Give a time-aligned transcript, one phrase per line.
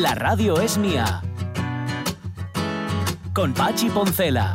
[0.00, 1.22] La radio es mía.
[3.32, 4.52] Con Pachi Poncela.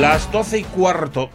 [0.00, 1.30] Las doce y cuarto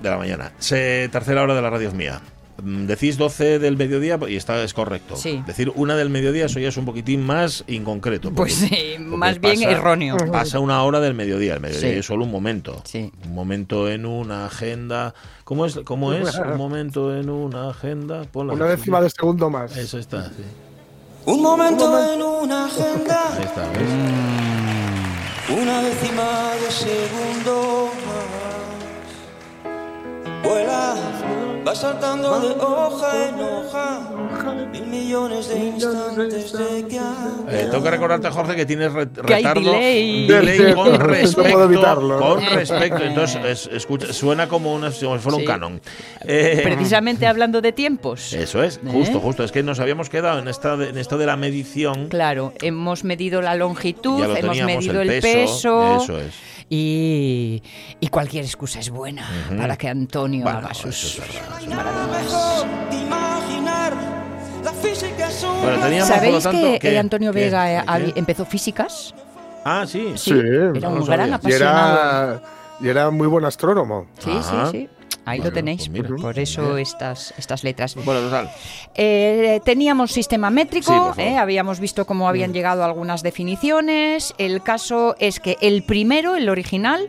[0.00, 0.52] de la mañana.
[0.58, 2.22] Se, tercera hora de la radio es mía.
[2.62, 5.16] Mm, Decís 12 del mediodía y está es correcto.
[5.16, 5.42] Sí.
[5.46, 8.28] Decir una del mediodía, eso ya es un poquitín más inconcreto.
[8.32, 8.68] porque- Pues sí,
[8.98, 10.16] porque más bien pasa- erróneo.
[10.30, 11.54] Pasa una hora del mediodía.
[11.54, 11.98] El mediodía Sí.
[11.98, 12.80] es solo un momento.
[12.84, 13.10] Sí.
[13.26, 15.12] Un momento en una agenda.
[15.44, 15.80] ¿Cómo es?
[15.84, 16.34] ¿Cómo es?
[16.38, 18.22] Un momento en una agenda.
[18.30, 18.52] Ponla.
[18.54, 19.76] Una décima de segundo más.
[19.76, 20.42] Eso está, sí.
[21.26, 23.88] Un momento en una agenda, Ahí está, ¿ves?
[25.62, 27.71] una décima de segundo
[31.72, 34.10] va saltando de hoja en hoja,
[34.70, 36.96] mil millones de instantes de que
[37.48, 39.72] Eh, tengo que recordarte, Jorge, que tienes re- Que hay retardo.
[39.72, 40.26] delay.
[40.26, 41.64] delay con No puedo respecto.
[41.64, 42.18] evitarlo.
[42.18, 43.02] Con respecto.
[43.02, 45.42] Entonces, es- escucha, suena como, una, como si fuera Sí.
[45.42, 45.80] un canon.
[46.26, 48.32] Eh, Precisamente hablando de tiempos.
[48.34, 48.88] Eso es, ¿Eh?
[48.92, 49.42] justo, justo.
[49.44, 52.08] Es que nos habíamos quedado en, esta, en esto de la medición.
[52.08, 56.34] Claro, hemos medido la longitud, hemos teníamos, medido el el, peso, eso es.
[56.74, 57.62] Y,
[58.00, 59.28] y cualquier excusa es buena
[59.58, 61.18] para que Antonio Bueno, haga eso sus.
[61.18, 61.61] es
[65.62, 66.94] Bueno, teníamos, por lo ¿Sabéis tanto, que ¿qué?
[66.94, 67.32] eh, Antonio.
[67.32, 69.14] Vega eh, habi- empezó físicas?
[69.64, 70.12] Ah, sí.
[70.16, 71.26] Sí, Sí, era no un gran sabía.
[71.26, 72.32] Y apasionado.
[72.32, 72.42] era,
[72.80, 74.06] y era muy buen astrónomo.
[74.18, 74.66] Sí, Ajá.
[74.70, 74.88] sí, sí.
[75.24, 75.88] Ahí Bueno, lo tenéis.
[75.88, 76.16] pues mira.
[76.20, 77.94] por eso estas, estas letras.
[77.94, 78.50] Bueno, total.
[78.96, 81.20] Eh, teníamos sistema Sí, métrico, favor.
[81.20, 84.34] eh, habíamos visto cómo habían llegado algunas definiciones.
[84.38, 87.08] El caso es que el primero, el original,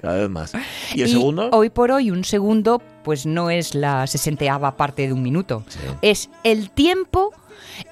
[0.00, 0.52] Cada vez más.
[0.94, 1.48] ¿Y el Y segundo?
[1.52, 5.64] Hoy por hoy un segundo pues no es la sesenteava parte de un minuto.
[5.68, 5.78] Sí.
[6.02, 7.32] Es el tiempo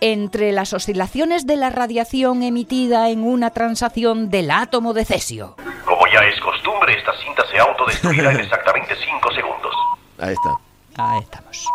[0.01, 5.57] entre las oscilaciones de la radiación emitida en una transacción del átomo de cesio.
[5.85, 9.75] Como ya es costumbre, esta cinta se autodestruirá en exactamente 5 segundos.
[10.19, 11.03] Ahí está.
[11.03, 11.67] Ahí estamos.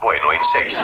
[0.00, 0.76] Bueno, en 6.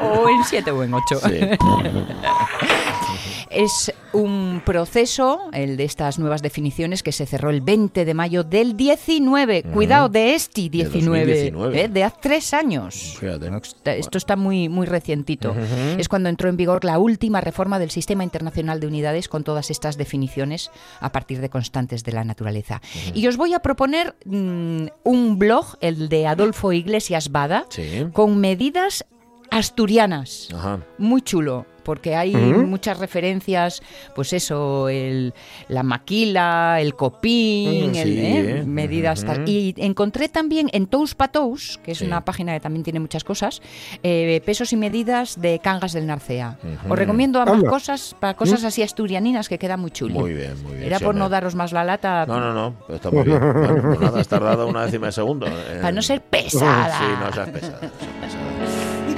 [0.00, 1.20] O, o en 7 o en 8.
[1.20, 1.40] Sí.
[3.54, 8.44] Es un proceso, el de estas nuevas definiciones, que se cerró el 20 de mayo
[8.44, 9.64] del 19.
[9.64, 11.18] Cuidado, de este 19.
[11.26, 11.80] 2019.
[11.82, 11.88] ¿eh?
[11.88, 13.16] De hace tres años.
[13.18, 13.50] Fíjate.
[13.98, 15.54] Esto está muy, muy recientito.
[15.98, 19.70] Es cuando entró en vigor la última reforma del Sistema Internacional de Unidades con todas
[19.70, 20.70] estas definiciones
[21.00, 22.80] a partir de constantes de la naturaleza.
[23.14, 28.06] Y os voy a proponer mm, un blog, el de Adolfo Iglesias Bada, Sí.
[28.12, 29.04] con medidas
[29.50, 30.48] asturianas.
[30.54, 30.80] Ajá.
[30.98, 31.66] Muy chulo.
[31.84, 33.82] Porque hay muchas referencias,
[34.14, 35.34] pues eso, el,
[35.68, 38.58] la maquila, el copín, Mm, el, sí, ¿eh?
[38.60, 38.64] eh.
[38.64, 39.48] medidas tal.
[39.48, 42.04] Y encontré también en Tous Patous, que es Sí.
[42.06, 43.60] una página que también tiene muchas cosas,
[44.02, 46.58] eh, pesos y medidas de Cangas del Narcea.
[46.88, 50.14] Os recomiendo ambas cosas, para cosas así asturianinas que quedan muy chulo.
[50.20, 50.84] Muy bien, muy bien.
[50.84, 53.40] Era por no daros más la lata, No, no, no, pero está muy bien.
[53.52, 55.46] Bueno, pues nada, has tardado una décima de segundo.
[55.46, 55.78] eh.
[55.80, 56.98] para no ser pesada.
[56.98, 57.80] Sí, no seas pesada.
[57.80, 59.14] no seas pesada.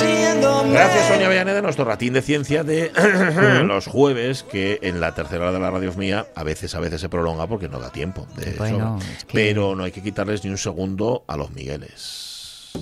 [0.00, 2.90] Gracias, Sonia Villaneda, nuestro ratín de ciencia de
[3.64, 6.80] los jueves, que en la tercera hora de la radio es mía, a veces, a
[6.80, 8.26] veces se prolonga porque no da tiempo.
[8.36, 9.12] de Bueno, sobra.
[9.16, 12.72] es que- Pero no hay que quitarles ni un segundo a los Migueles.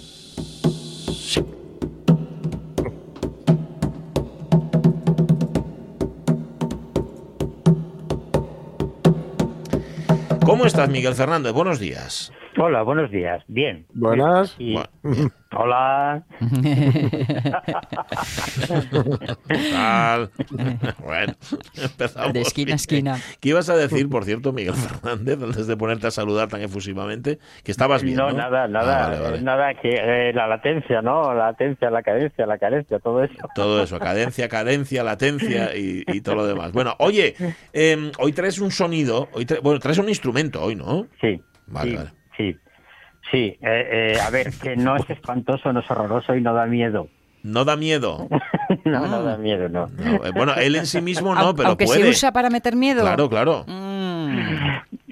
[10.44, 11.52] ¿Cómo estás, Miguel Fernández?
[11.52, 12.32] Buenos días.
[12.58, 13.42] Hola, buenos días.
[13.48, 13.86] Bien.
[13.94, 14.54] Buenas.
[14.58, 15.32] Y- Bueno, bien.
[15.54, 16.24] Hola.
[19.48, 20.30] ¿Qué tal?
[21.04, 21.34] bueno,
[21.76, 22.32] empezamos.
[22.32, 23.18] De esquina a esquina.
[23.40, 27.38] ¿Qué ibas a decir, por cierto, Miguel Fernández, antes de ponerte a saludar tan efusivamente?
[27.64, 28.16] Que estabas bien.
[28.16, 29.40] No, No, nada, nada, Ah, vale, vale.
[29.42, 31.34] nada que eh, la latencia, ¿no?
[31.34, 33.34] La latencia, la cadencia, la carencia, todo eso.
[33.54, 36.72] Todo eso, cadencia, carencia, latencia y, y todo lo demás.
[36.72, 37.34] Bueno, oye,
[37.72, 41.06] eh, hoy traes un sonido, hoy tra- bueno, traes un instrumento hoy, ¿no?
[41.20, 41.40] Sí.
[41.66, 42.10] Vale, sí, vale.
[43.32, 43.58] Sí.
[43.60, 47.08] Eh, eh, a ver, que no es espantoso, no es horroroso y no da miedo.
[47.42, 48.28] No da miedo.
[48.84, 49.86] No, no da miedo, no.
[49.86, 52.02] No, eh, bueno, él en sí mismo no, pero Aunque puede.
[52.02, 53.02] se usa para meter miedo.
[53.02, 53.64] Claro, claro.
[53.68, 54.38] Mm.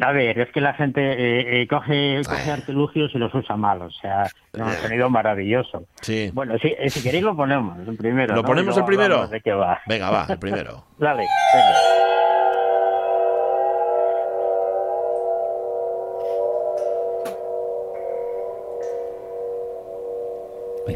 [0.00, 3.82] A ver, es que la gente eh, eh, coge, coge artilugios y los usa mal,
[3.82, 5.84] o sea, es un sonido maravilloso.
[6.00, 6.30] Sí.
[6.32, 8.34] Bueno, eh, si queréis lo ponemos, el primero.
[8.34, 8.48] ¿Lo ¿no?
[8.48, 9.14] ponemos el primero?
[9.16, 9.78] hablamos ¿De qué va?
[9.86, 10.84] Venga, va, el primero.
[10.98, 12.09] Dale, venga.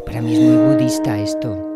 [0.01, 1.74] Para mí es muy budista esto.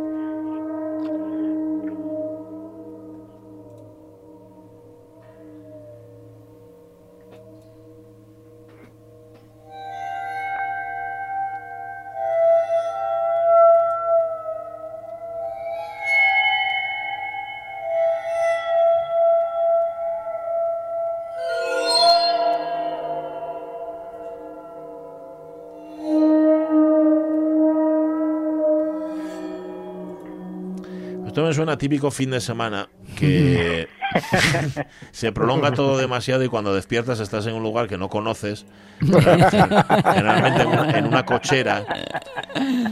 [31.54, 33.88] Suena típico fin de semana que
[35.12, 38.66] se prolonga todo demasiado y cuando despiertas estás en un lugar que no conoces,
[39.00, 41.86] generalmente en una, en una cochera,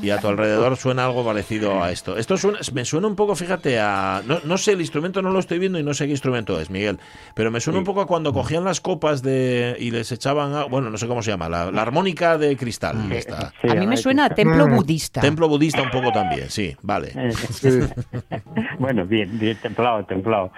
[0.01, 2.17] y a tu alrededor suena algo parecido a esto.
[2.17, 4.21] Esto suena- me suena un poco, fíjate, a...
[4.25, 6.69] No, no sé, el instrumento no lo estoy viendo y no sé qué instrumento es,
[6.69, 6.99] Miguel,
[7.33, 10.53] pero me suena un poco a cuando cogían las copas de y les echaban...
[10.55, 13.11] a- bueno, no sé cómo se llama, la, la armónica de cristal.
[13.11, 13.51] esta.
[13.61, 15.21] Sí, a mí me suena a templo budista.
[15.21, 17.11] Templo budista un poco también, sí, vale.
[17.15, 17.79] Eh, Sí.
[18.79, 20.51] bueno, bien, bien, templado, templado.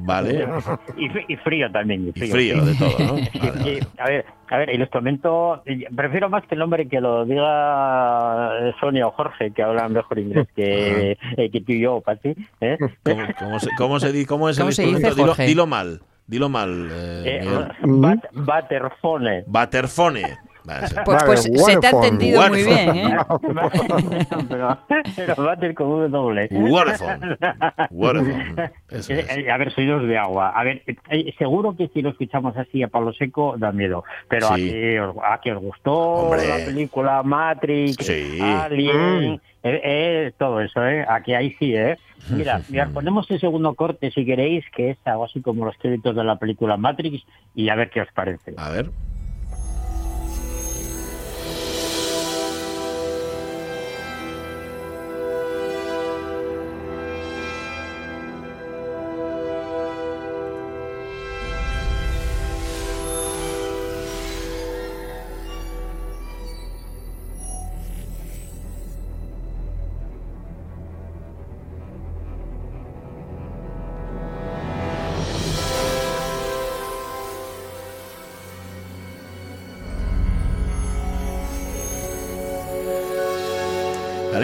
[0.00, 0.46] Vale.
[0.96, 2.06] y, fr- y frío también.
[2.14, 3.12] Y Y frío, de todo, ¿no?
[3.40, 3.78] Vale, sí.
[3.98, 5.62] A ver, a ver, el instrumento,
[5.94, 8.50] prefiero más que el nombre que lo diga
[8.80, 12.34] Sonia o Jorge, que hablan mejor inglés que, eh, que tú y yo, Pati.
[12.60, 12.78] ¿eh?
[13.04, 15.34] ¿Cómo, cómo se, cómo se cómo es ¿Cómo el se dice, instrumento?
[15.34, 17.40] Dilo, dilo mal, dilo mal, eh, Eh,
[17.82, 18.00] Miguel.
[18.00, 19.44] bat- Butterphone.
[19.46, 20.18] Butterphone.
[21.04, 23.16] Pues, pues se te ha entendido muy bien, ¿eh?
[24.48, 24.78] pero,
[25.36, 26.48] butter con V doble.
[29.50, 30.50] A ver, sonidos de agua.
[30.50, 34.04] A ver, eh, seguro que si lo escuchamos así a palo seco da miedo.
[34.28, 34.52] Pero Sí.
[34.52, 36.46] a, que os, a que os gustó Hombre.
[36.48, 38.38] la película Matrix, Sí.
[38.40, 41.04] Alien, eh, eh, todo eso, ¿eh?
[41.08, 41.96] A que ahí sí, ¿eh?
[42.28, 46.14] Mira, mira, ponemos el segundo corte si queréis, que es algo así como los créditos
[46.14, 47.24] de la película Matrix,
[47.54, 48.54] y a ver qué os parece.
[48.58, 48.90] A ver.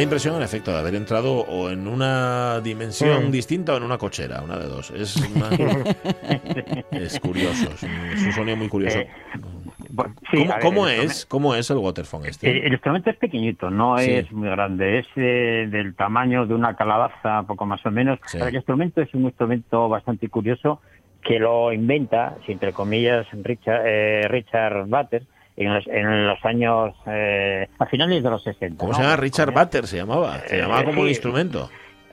[0.06, 3.30] Impresión, en efecto, de haber entrado o en una dimensión Mm.
[3.30, 4.90] distinta o en una cochera, una de dos.
[4.90, 5.50] Es, una-
[6.90, 8.98] es curioso, es un, es un sonido muy curioso.
[8.98, 9.08] Eh,
[9.90, 12.66] bueno, sí, ¿Cómo, ver, es, ¿Cómo es el waterphone este?
[12.66, 14.10] el instrumento es pequeñito, no Sí.
[14.12, 18.18] es muy grande, es eh, del tamaño de una calabaza, poco más o menos.
[18.26, 18.38] Sí.
[18.38, 20.80] Pero el instrumento es un instrumento bastante curioso
[21.22, 25.22] que lo inventa, si entre comillas, Richard, eh, Richard Butter
[25.56, 28.78] en los, en los años, eh, a finales de los 60.
[28.78, 28.96] ¿Cómo ¿no?
[28.98, 29.16] se llama?
[29.16, 30.38] Richard Butter se llamaba.
[30.40, 31.70] Se Eh, llamaba como un instrumento.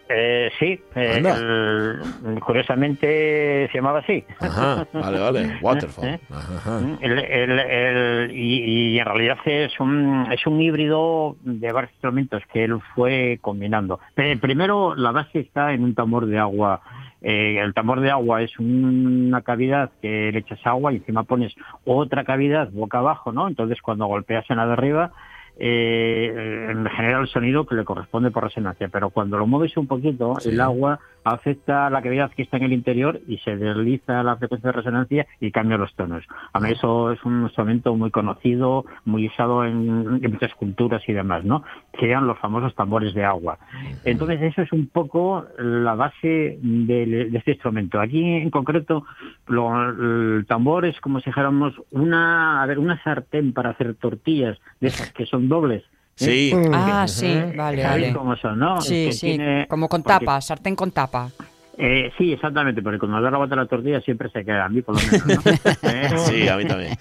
[0.09, 4.23] Eh, sí, eh, el- curiosamente se llamaba así.
[4.39, 5.41] Ajá, vale, vale.
[6.03, 6.19] ¿Eh?
[6.29, 6.79] Ajá, ajá.
[7.01, 12.79] El- y, y en realidad es un, es un híbrido de varios instrumentos que él
[12.95, 13.99] fue combinando.
[14.13, 16.81] Pe- Primero, la base está en un tambor de agua.
[17.23, 21.23] Eh, el tambor de agua es un- una cavidad que le echas agua y encima
[21.23, 23.47] pones otra cavidad boca abajo, ¿no?
[23.47, 25.11] Entonces, cuando golpeas en la de arriba,
[25.57, 28.89] eh, eh, genera el sonido que le corresponde por resonancia.
[28.91, 30.49] Pero cuando lo mueves un poquito, Sí.
[30.49, 34.69] el agua afecta la cavidad que está en el interior y se desliza la frecuencia
[34.71, 36.23] de resonancia y cambia los tonos.
[36.51, 41.43] A mí eso es un instrumento muy conocido, muy usado en, muchas culturas y demás,
[41.43, 41.63] ¿no?
[41.97, 43.57] Que eran los famosos tambores de agua.
[44.05, 47.99] Entonces eso es un poco la base de, de este instrumento.
[47.99, 49.05] Aquí en concreto
[49.47, 54.57] lo- el tambor es como si dijéramos una, a ver, una sartén para hacer tortillas
[54.79, 55.83] de esas que son dobles.
[56.15, 56.53] Sí.
[56.71, 58.13] Ah, sí, vale, ¿Sabéis vale.
[58.13, 58.79] cómo son, no?
[58.81, 61.29] Sí, Que sí, tiene- como con porque- tapa, sartén con tapa.
[61.77, 64.69] eh, sí, exactamente, porque cuando da la vuelta a la tortilla siempre se queda, a
[64.69, 65.51] mí por lo menos, ¿no?
[65.89, 66.95] Eh, Sí, a mí también.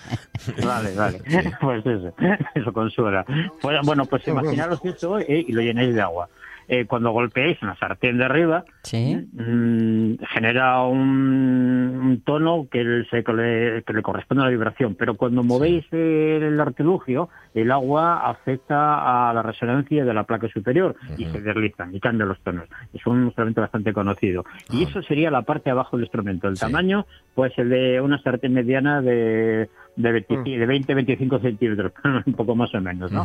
[0.64, 1.20] Vale, vale.
[1.60, 2.12] Pues eso,
[2.54, 3.24] eso consuela.
[3.60, 6.28] Pues, bueno, pues imaginaros eso eh, y lo llenáis de agua.
[6.68, 9.16] Eh, cuando golpeáis en la sartén de arriba, Sí.
[9.32, 10.98] mm, genera un,
[12.02, 14.94] un tono que, se- que le, que le corresponde a la vibración.
[14.94, 20.96] Pero cuando movéis el artilugio, el agua afecta a la resonancia de la placa superior
[21.18, 22.68] y se deslizan y cambian los tonos.
[22.94, 24.44] Es un instrumento bastante conocido.
[24.70, 24.86] Y Ah.
[24.88, 26.48] eso sería la parte abajo del instrumento.
[26.48, 26.60] El Sí.
[26.64, 31.92] tamaño, pues el de una sartén mediana de, de, 20 de 20-25 centímetros,
[32.26, 33.24] un poco más o menos, ¿no?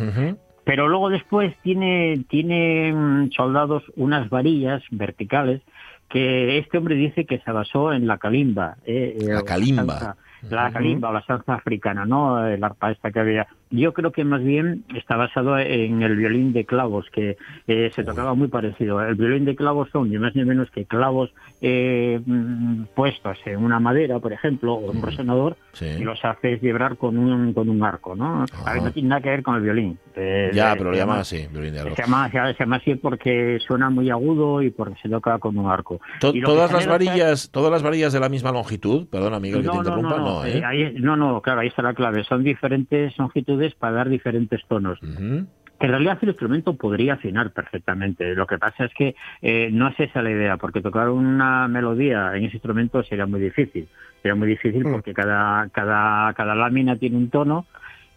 [0.67, 5.61] Pero luego después tiene, tiene mm, soldados unas varillas verticales
[6.09, 8.75] que este hombre dice que se basó en la calimba.
[8.85, 9.83] eh, eh, La calimba.
[9.99, 10.15] salsa-
[10.49, 12.45] La calimba o la salsa africana, ¿no?
[12.45, 13.47] El arpa esta que había.
[13.69, 18.03] Yo creo que más bien está basado en el violín de clavos, que eh, se
[18.03, 19.01] tocaba muy parecido.
[19.01, 21.31] El violín de clavos son ni más ni menos que clavos
[21.61, 25.85] eh, mm, puestos en una madera, por ejemplo, o un resonador, Sí.
[25.85, 28.45] y los haces vibrar con un, con un arco, ¿no?
[28.65, 29.97] A ver, no tiene nada que ver con el violín.
[30.15, 31.95] Eh, Ya, eh, pero lo se llaman llama- así, violín de Se arco.
[32.01, 35.99] llama, se llama así porque suena muy agudo y porque se toca con un arco.
[36.19, 39.73] To- todas las varillas, todas las varillas de la misma longitud, perdona Miguel que te
[39.73, 40.57] no, interrumpa, no, no, no, ¿eh?
[40.59, 42.23] eh, ahí- no, no, claro, ahí está la clave.
[42.23, 45.01] Son diferentes longitudes para dar diferentes tonos.
[45.01, 45.47] Ujú.
[45.79, 48.33] En realidad el instrumento podría afinar perfectamente.
[48.33, 52.35] Lo que pasa es que eh, no es esa la idea, porque tocar una melodía
[52.35, 53.87] en ese instrumento sería muy difícil.
[54.23, 54.91] Sería muy difícil Mm.
[54.91, 57.67] porque cada, cada, cada lámina tiene un tono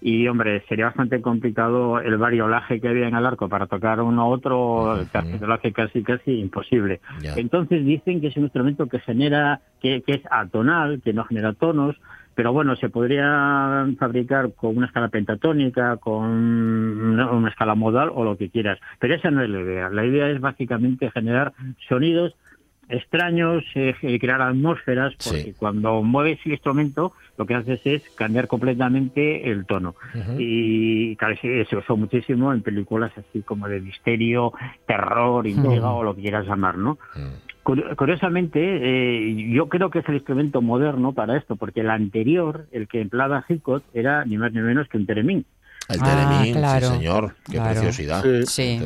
[0.00, 4.30] y, hombre, sería bastante complicado el variolaje que había en el arco para tocar uno
[4.30, 5.10] u otro, Ujú.
[5.12, 7.00] casi te lo hace casi, casi imposible.
[7.20, 7.34] Ya.
[7.36, 11.52] Entonces dicen que es un instrumento que genera, que, que es atonal, que no genera
[11.52, 11.96] tonos,
[12.40, 18.38] pero bueno, se podría fabricar con una escala pentatónica, con una, escala modal o lo
[18.38, 18.78] que quieras.
[18.98, 19.90] Pero esa no es la idea.
[19.90, 21.52] La idea es básicamente generar
[21.86, 22.34] sonidos
[22.88, 25.54] extraños, eh, crear atmósferas, porque Sí.
[25.58, 29.94] cuando mueves el instrumento lo que haces es cambiar completamente el tono.
[30.38, 34.54] Y claro, se usó muchísimo en películas así como de misterio,
[34.86, 36.96] terror, intriga o lo que quieras llamar, ¿no?
[37.14, 37.49] Mm.
[37.62, 42.88] Curiosamente, eh, yo creo que es el instrumento moderno para esto, porque el anterior, el
[42.88, 45.44] que empleaba Hitchcock, era ni más ni menos que un teremín.
[45.88, 47.70] El Ah, Teremín, claro, sí señor, qué claro.
[47.80, 48.22] preciosidad.
[48.44, 48.80] Sí.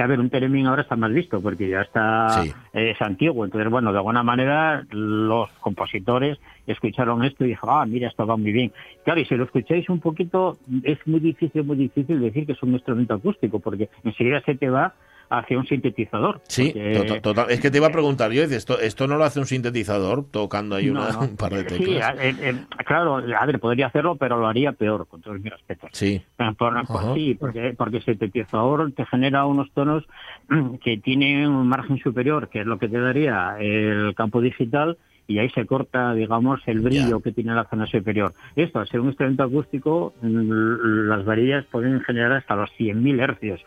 [0.00, 2.52] A ver, un teremín ahora está más visto, porque ya está Sí.
[2.72, 3.44] eh, es antiguo.
[3.44, 8.36] Entonces, bueno, de alguna manera los compositores escucharon esto y dijeron, ah, mira, esto va
[8.36, 8.72] muy bien.
[9.04, 12.62] Claro, y si lo escucháis un poquito, es muy difícil, muy difícil decir que es
[12.62, 14.94] un instrumento acústico, porque enseguida se te va
[15.32, 16.40] hacia un sintetizador.
[16.46, 17.50] Sí, porque- to- to- total.
[17.50, 20.76] Es que te iba a preguntar, yo esto, esto no lo hace un sintetizador tocando
[20.76, 21.20] ahí una- No, no.
[21.20, 22.14] un par de Sí, teclas.
[22.20, 25.90] eh, eh, claro, a ver, podría hacerlo, pero lo haría peor, con todos mis respetos.
[25.94, 27.14] Sí, Eh, por- Ajá.
[27.14, 30.04] sí, porque, porque el sintetizador te genera unos tonos
[30.48, 34.98] mm, que tienen un margen superior, que es lo que te daría el campo digital,
[35.32, 38.32] y ahí se corta, digamos, el brillo que tiene la zona superior.
[38.54, 43.60] Esto, al ser un instrumento acústico, mm, las varillas pueden generar hasta los 100.000 hercios.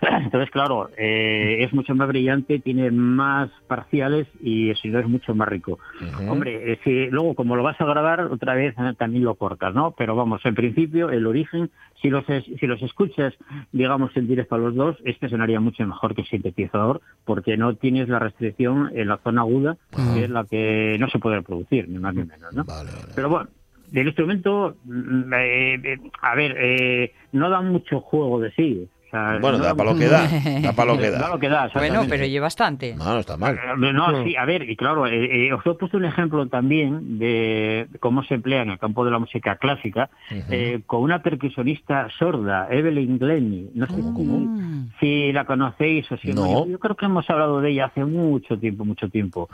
[0.00, 5.34] Entonces, claro, eh, es mucho más brillante, tiene más parciales y el sonido es mucho
[5.34, 5.78] más rico.
[6.28, 9.74] Hombre, eh, si luego como lo vas a grabar, otra vez eh, también lo cortas,
[9.74, 9.94] ¿no?
[9.98, 11.70] Pero vamos, en principio, el origen,
[12.00, 13.34] si los, es- si los escuchas,
[13.72, 17.74] digamos, en directo a los dos, este sonaría mucho mejor que el sintetizador, porque no
[17.76, 19.76] tienes la restricción en la zona aguda,
[20.14, 22.64] que es la que no se puede reproducir, ni más ni menos, ¿no?
[23.14, 23.48] Pero bueno,
[23.90, 28.88] del instrumento, mm, eh, eh, a ver, eh, no da mucho juego de sí.
[29.08, 30.28] O sea, Bueno, no da para lo que da,
[30.60, 31.28] da para lo que Da da.
[31.30, 32.94] lo que da, Bueno, pero oye bastante.
[32.94, 33.58] No, no está mal.
[33.78, 37.86] No, sí, a ver, y claro, eh, eh, os he puesto un ejemplo también de
[38.00, 42.68] cómo se emplea en el campo de la música clásica eh, con una percusionista sorda,
[42.70, 43.70] Evelyn Glennie.
[43.74, 46.66] No sé si, si la conocéis o si No.
[46.66, 49.48] Yo, yo creo que hemos hablado de ella hace mucho tiempo, mucho tiempo.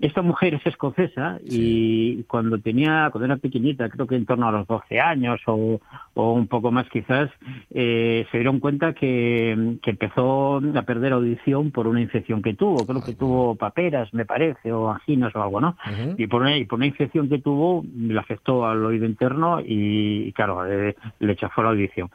[0.00, 4.52] Esta mujer es escocesa y cuando tenía, cuando era pequeñita, creo que en torno a
[4.52, 5.78] los 12 años o,
[6.14, 7.28] o un poco más quizás,
[7.74, 12.86] eh, se dieron cuenta que, que empezó a perder audición por una infección que tuvo.
[12.86, 15.76] Creo que tuvo paperas, me parece, o anginas o algo, ¿no?
[16.16, 20.32] y, por una, y por una infección que tuvo, le afectó al oído interno y,
[20.32, 22.10] claro, eh, le chafó la audición.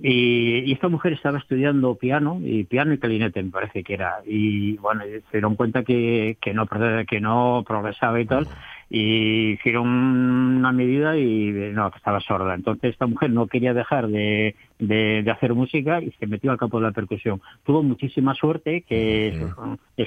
[0.00, 4.18] Y, y esta mujer estaba estudiando piano, y piano y clarinete me parece que era,
[4.24, 6.68] y bueno, se dieron cuenta que, que, no,
[7.08, 8.46] que no progresaba y tal,
[8.90, 12.54] y hicieron una medida y no, que estaba sorda.
[12.54, 16.58] Entonces esta mujer no quería dejar de, de, de hacer música y se metió al
[16.58, 17.40] campo de la percusión.
[17.64, 19.46] Tuvo muchísima suerte que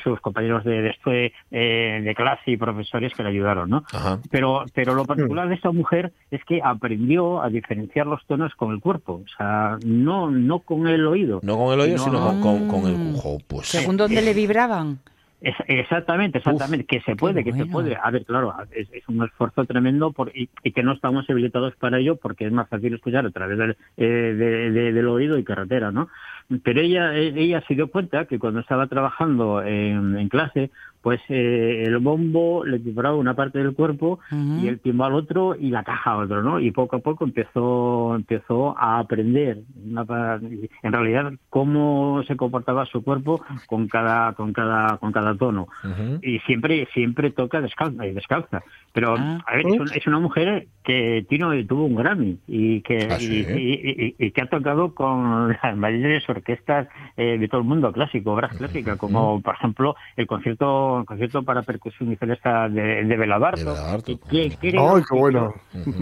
[0.03, 3.83] sus, compañeros de, de, eh, de clase y profesores que le ayudaron, ¿no?
[3.93, 4.19] Ajá.
[4.31, 8.71] Pero, pero lo particular de esta mujer es que aprendió a diferenciar los tonos con
[8.73, 11.39] el cuerpo, o sea, no, no con el oído.
[11.43, 12.41] No con el oído, No, sino no.
[12.41, 13.37] con, con- con el cujo.
[13.47, 14.99] Pues Según dónde le vibraban.
[15.41, 17.97] Es- exactamente, exactamente, que se puede, que se puede.
[18.01, 21.75] A ver, claro, es, es un esfuerzo tremendo por, y, y que no estamos habilitados
[21.77, 25.39] para ello porque es más fácil escuchar a través del, eh, de- de- del oído
[25.39, 26.09] y carretera, ¿no?
[26.63, 30.69] Pero ella, eh, ella se dio cuenta que cuando estaba trabajando en, en clase,
[31.01, 34.19] pues eh, el bombo le vibraba una parte del cuerpo
[34.61, 36.59] y el timbal otro y la caja otro, ¿no?
[36.59, 40.05] Y poco a poco empezó empezó a aprender una
[40.83, 45.67] en realidad cómo se comportaba su cuerpo con cada con cada con cada tono
[46.21, 48.61] y siempre siempre toca descalza y descalza
[48.93, 49.39] pero Ah.
[49.47, 53.17] a ver, es, un- es una mujer que tiene, tuvo un Grammy y que ¿Ah,
[53.19, 53.45] sí?
[53.47, 56.87] y, y- y- y que ha tocado con las mayores orquestas
[57.17, 61.43] eh, de todo el mundo clásico, brass clásica, como por ejemplo el concierto el concierto
[61.43, 64.27] para percusión y celesta de, de Bela Bartok, De Bela Bartok.
[64.29, 65.53] que- que creo ¡Ay, qué bueno!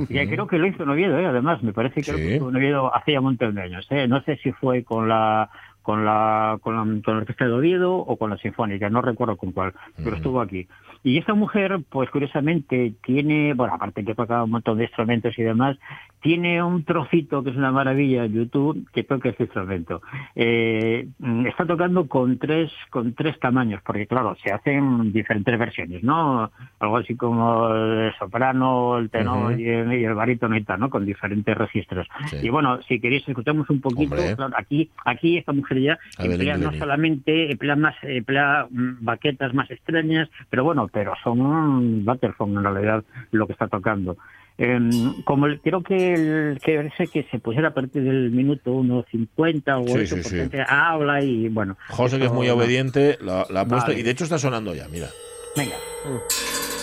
[0.07, 1.25] que creo que lo hizo en Oviedo, ¿eh?
[1.25, 2.33] además, me parece que lo Sí.
[2.35, 3.87] hizo en Oviedo hace ya un montón de años.
[3.91, 4.07] ¿eh?
[4.07, 5.49] No sé si fue con la
[5.81, 9.37] con la, con la con la orquesta de Oviedo o con la sinfónica, no recuerdo
[9.37, 10.67] con cuál, pero estuvo aquí.
[11.03, 15.43] Y esta mujer, pues curiosamente, tiene, bueno, aparte que toca un montón de instrumentos y
[15.43, 15.77] demás,
[16.21, 20.01] tiene un trocito que es una maravilla en YouTube que toca este instrumento.
[20.35, 26.03] Eh, mm, está tocando con tres, con tres tamaños, porque claro, se hacen diferentes versiones,
[26.03, 26.51] ¿no?
[26.79, 30.89] Algo así como el soprano, el tenor y, el, y el barítono y tal, ¿no?
[30.89, 32.07] Con diferentes registros.
[32.27, 32.37] Sí.
[32.43, 36.73] Y bueno, si queréis escuchamos un poquito, claro, aquí, aquí esta mujer ya emplea no
[36.73, 42.63] solamente emplea más emplea mm, baquetas más extrañas, pero bueno, pero son un Butterphone en
[42.63, 44.17] realidad lo que está tocando.
[44.57, 48.71] Em, como el- creo que el, que parece que se pusiera a partir del minuto
[48.73, 50.63] 1.50 o Sí, eso, sí, porque sí.
[50.67, 51.77] habla y bueno.
[51.87, 53.99] José, que es muy obediente, la, la ha puesto Vale.
[53.99, 55.07] y de hecho está sonando ya, mira.
[55.55, 55.75] Venga.
[56.03, 56.78] Impresionante.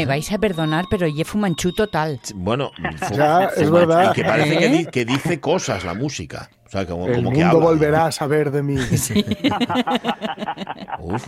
[0.00, 0.06] Me ¿eh?
[0.06, 2.18] vais a perdonar, pero ye fumanchú total.
[2.34, 4.10] Bueno, fu- Ya, es verdad.
[4.10, 4.70] Y que parece que, ¿Eh?
[4.70, 6.48] di- que dice cosas la música.
[6.66, 8.76] O sea, como, El como que mundo volverá a saber de mí.
[11.00, 11.26] Uf,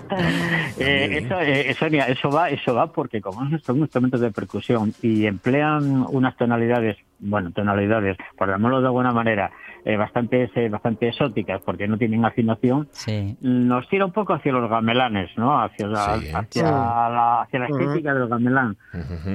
[0.78, 5.26] Eh, eso, eh, Sonia, eso va, eso va porque como son instrumentos de percusión y
[5.26, 9.52] emplean unas tonalidades bueno, tonalidades, por llamarlo de alguna manera,
[9.85, 13.37] eh, bastante, eh, bastante exóticas, porque no tienen afinación, Sí.
[13.40, 15.61] nos tira un poco hacia los gamelanes, ¿no?
[15.61, 16.31] Hacia la, Sí.
[16.33, 18.77] hacia la, hacia la estética del gamelán,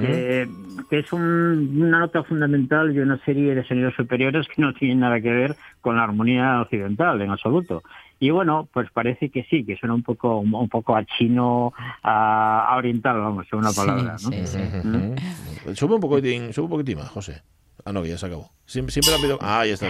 [0.02, 0.48] que,
[0.90, 5.00] que es un- una nota fundamental de una serie de sonidos superiores que no tienen
[5.02, 7.84] nada que ver con la armonía occidental en absoluto.
[8.20, 12.68] Y bueno, pues parece que sí, que suena un poco un poco a chino, a,
[12.70, 14.32] a oriental, vamos, es una Sí, palabra, ¿no?
[14.32, 14.60] sí, sí.
[14.60, 15.76] Ujú.
[15.76, 17.42] Sube un poquitín, sube un poquitín más, José.
[17.88, 18.52] Ah, no, que ya se acabó.
[18.66, 19.38] Siempre, siempre.
[19.40, 19.90] Ah, ya está.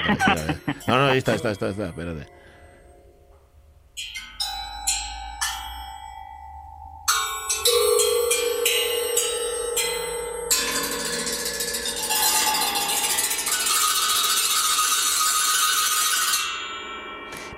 [0.86, 1.88] No, no, ahí está, está, está, está.
[1.88, 2.28] Espérate.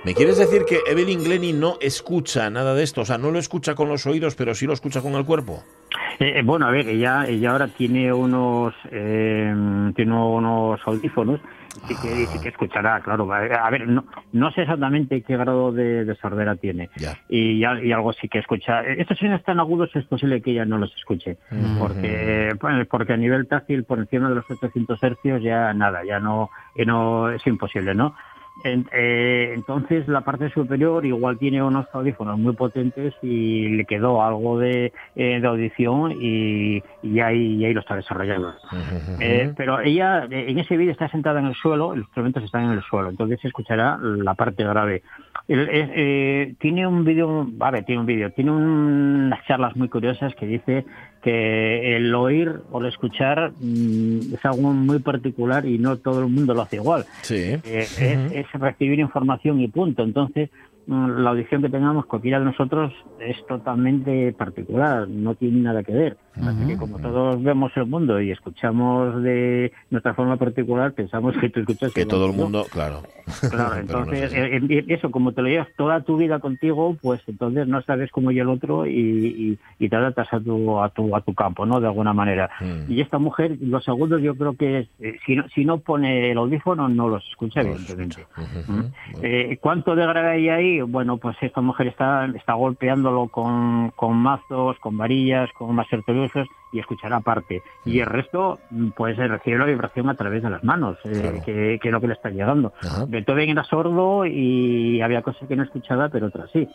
[0.04, 3.02] ¿Me quieres decir que Evelyn Glennie no escucha nada de esto?
[3.02, 5.62] O sea, no lo escucha con los oídos, pero sí lo escucha con el cuerpo.
[6.20, 9.54] Eh, eh, bueno, a ver, ella, ella ahora tiene unos eh,
[9.96, 11.40] tiene unos audífonos
[11.90, 13.32] sí que, sí que escuchará, claro.
[13.32, 16.90] A ver, no, no sé exactamente qué grado de, de sordera tiene.
[16.96, 17.18] Ya.
[17.28, 18.82] Y, y algo sí que escucha.
[18.82, 21.38] Estos sonidos tan agudos es posible que ella no los escuche.
[21.78, 26.20] Porque, bueno, porque a nivel táctil, por encima de los 800 hercios, ya nada, ya
[26.20, 28.14] no, ya no es imposible, ¿no?
[28.64, 34.58] Eh, entonces la parte superior igual tiene unos audífonos muy potentes y le quedó algo
[34.58, 38.54] de, eh, de audición y, y ahí, y ahí lo está desarrollando.
[39.20, 42.70] Eh, pero ella en ese vídeo está sentada en el suelo, los instrumentos están en
[42.72, 45.02] el suelo, entonces se escuchará la parte grave.
[45.48, 49.88] El- eh, eh, tiene un vídeo, ver, tiene un vídeo, tiene un- unas charlas muy
[49.88, 50.84] curiosas que dice
[51.22, 56.28] que el oír o el escuchar mm, es algo muy particular y no todo el
[56.30, 57.04] mundo lo hace igual.
[57.22, 57.56] Sí.
[57.64, 58.00] Es,
[58.32, 60.02] es recibir información y punto.
[60.02, 60.50] Entonces,
[60.86, 65.92] mm, la audición que tengamos cualquiera de nosotros es totalmente particular, no tiene nada que
[65.92, 66.16] ver.
[66.36, 71.50] Así que como todos vemos el mundo y escuchamos de nuestra forma particular, pensamos que
[71.50, 73.02] tú escuchas Que todo el mundo, claro.
[73.50, 76.38] Claro, Pero no es entonces, eh, eh, eso, como te lo llevas toda tu vida
[76.38, 80.40] contigo, pues entonces no sabes cómo yo el otro y, y, y te adaptas a
[80.40, 81.80] tu, a, tu, a tu campo, ¿no?
[81.80, 82.50] De alguna manera.
[82.60, 82.92] Mm.
[82.92, 86.30] Y esta mujer, los segundos yo creo que es, eh, si, no, si no pone
[86.30, 88.26] el audífono, no los escucha, No los evidentemente.
[88.36, 88.92] Ujú, ¿Mm?
[89.22, 90.80] Eh, ¿Cuánto de grave hay ahí?
[90.80, 95.74] Bueno, pues esta mujer está, está golpeándolo con, con mazos, con varillas, con
[96.32, 96.59] Teşekkür.
[96.72, 97.62] Y escuchará aparte.
[97.84, 101.40] Y el resto, mm, pues eh, recibe la vibración a través de las manos, eh,
[101.44, 102.72] que, que es lo que le está llegando.
[102.82, 103.04] Ajá.
[103.08, 106.68] Beethoven era sordo y había cosas que no escuchaba, pero otras sí.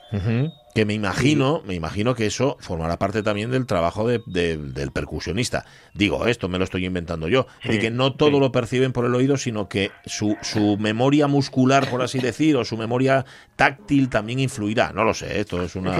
[0.73, 4.91] Que me imagino, me imagino que eso formará parte también del trabajo de- de- del
[4.91, 5.63] percusionista.
[5.93, 7.47] Digo, esto me lo estoy inventando yo.
[7.63, 11.27] Sí, de que no todo lo perciben por el oído, sino que su, su memoria
[11.27, 14.91] muscular, por así decir, o su memoria táctil también influirá.
[14.93, 15.91] No lo sé, esto es una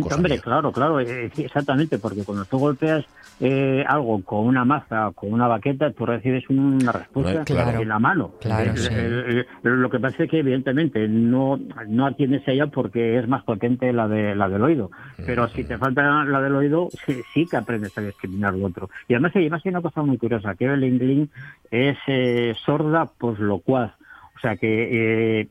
[0.00, 0.42] cosa hombre, mía.
[0.42, 3.04] claro, claro, eh, sí, exactamente, porque cuando tú golpeas
[3.40, 7.80] eh, algo con una maza, con una baqueta, tú recibes una respuesta Claro.
[7.80, 8.32] en la mano.
[8.40, 8.88] Claro, Eh, sí.
[8.92, 13.28] eh, eh, lo que pasa es que evidentemente no, no atiendes a ella porque es
[13.28, 14.90] más potente la de la del oído,
[15.26, 18.88] pero si te falta la del oído, sí, sí que aprendes a discriminar lo otro.
[19.08, 21.30] Y además, además hay una cosa muy curiosa, que Evelyn Glynn
[21.70, 23.92] es eh, sorda poslocuaz.
[24.36, 25.40] O sea que...
[25.40, 25.48] Eh,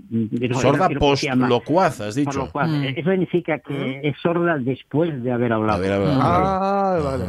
[0.54, 1.48] Sorda es lo que se llama.
[1.48, 2.30] postlocuaz, has dicho.
[2.30, 2.70] Poslocuaz.
[2.70, 2.84] Mm.
[2.98, 5.82] Eso significa que es sorda después de haber hablado.
[5.82, 7.26] ver, a ver, Ah, vale.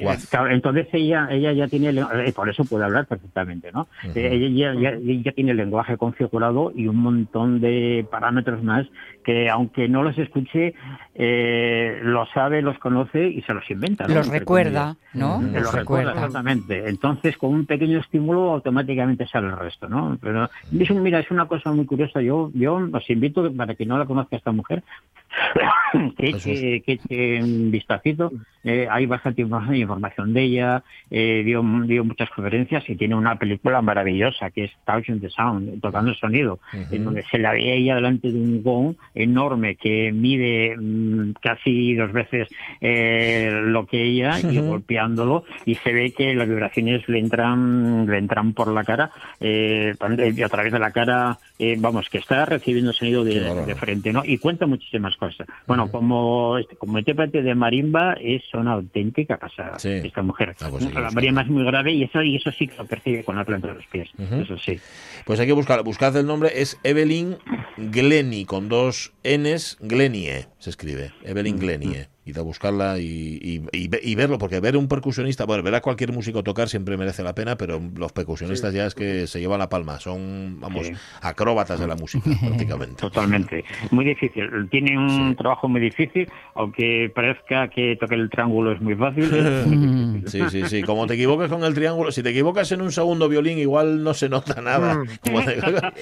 [0.00, 4.30] Eh, claro, entonces ella ella ya tiene eh, por eso puede hablar perfectamente no Eh,
[4.32, 8.86] ella ya, ya- ya tiene el lenguaje configurado y un montón de parámetros más
[9.24, 10.74] que aunque no los escuche
[11.14, 14.14] eh, los sabe los conoce y se los inventa ¿no?
[14.14, 14.96] Los recuerda.
[15.14, 15.40] ¿no?
[15.40, 20.48] Se los recuerda exactamente entonces con un pequeño estímulo automáticamente sale el resto no pero
[20.78, 23.98] es un- mira es una cosa muy curiosa yo yo os invito para que no
[23.98, 24.82] la conozca esta mujer
[26.16, 28.30] que eche, que eche un vistacito.
[28.64, 33.36] Eh, hay bastante informa- información de ella, eh, dio, dio muchas conferencias y tiene una
[33.36, 36.58] película maravillosa que es Touching the Sound, tocando el sonido,
[36.90, 41.94] en donde se la ve ella delante de un gong enorme que mide mm, casi
[41.94, 42.48] dos veces
[42.80, 48.18] eh, lo que ella y golpeándolo y se ve que las vibraciones le entran, le
[48.18, 52.92] entran por la cara eh, a través de la cara, eh, vamos, que está recibiendo
[52.92, 54.24] sonido de, frente, ¿no?
[54.24, 55.46] Y cuenta muchísimas cosas.
[55.66, 59.88] Bueno, como, este- como intérprete de marimba es una auténtica pasada Sí.
[59.88, 60.56] esta mujer.
[60.60, 61.10] Ah, pues la buscarla.
[61.12, 63.68] marimba es muy grave y eso, y eso sí que lo percibe con la planta
[63.68, 64.08] de los pies.
[64.18, 64.78] Eso sí.
[65.24, 67.36] Pues hay que buscar, buscad el nombre, es Evelyn
[67.76, 72.08] Glennie, con dos Ns, Glenie, se escribe, Evelyn Glenie.
[72.26, 75.74] Ir a buscarla y, y- y ve- y verlo, porque ver un percusionista, bueno, ver
[75.74, 79.40] a cualquier músico tocar siempre merece la pena, pero los percusionistas ya es que se
[79.40, 80.92] llevan la palma, son, vamos, Sí.
[81.20, 82.96] acróbatas de la música, prácticamente.
[82.96, 83.64] Totalmente.
[83.90, 84.48] Muy difícil.
[84.70, 89.24] Tiene un trabajo muy difícil, aunque parezca que tocar el triángulo es muy fácil.
[89.24, 90.04] es muy difícil.
[90.24, 90.82] Sí, sí, sí.
[90.82, 94.14] Como te equivoques con el triángulo, si te equivocas en un segundo violín, igual no
[94.14, 95.02] se nota nada.
[95.22, 95.60] Como te-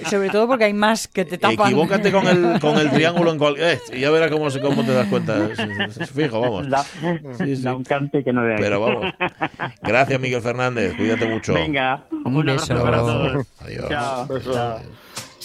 [0.09, 1.67] Sobre todo porque hay más que te tapan.
[1.67, 3.79] Equivócate con el, con el triángulo en cualquier.
[3.91, 5.49] Eh, ya verás cómo te das cuenta.
[6.13, 6.69] Fijo, vamos.
[6.69, 7.61] Da, Sí, sí.
[7.63, 8.55] da un cante que no de.
[8.57, 9.13] Pero vamos.
[9.81, 10.95] Gracias, Miguel Fernández.
[10.95, 11.53] Cuídate mucho.
[11.53, 12.73] Venga, Un un, beso.
[12.73, 13.47] abrazo para todos.
[13.59, 13.89] Adiós.
[13.89, 14.37] Chao.
[14.37, 14.53] Eso.
[14.53, 14.79] chao.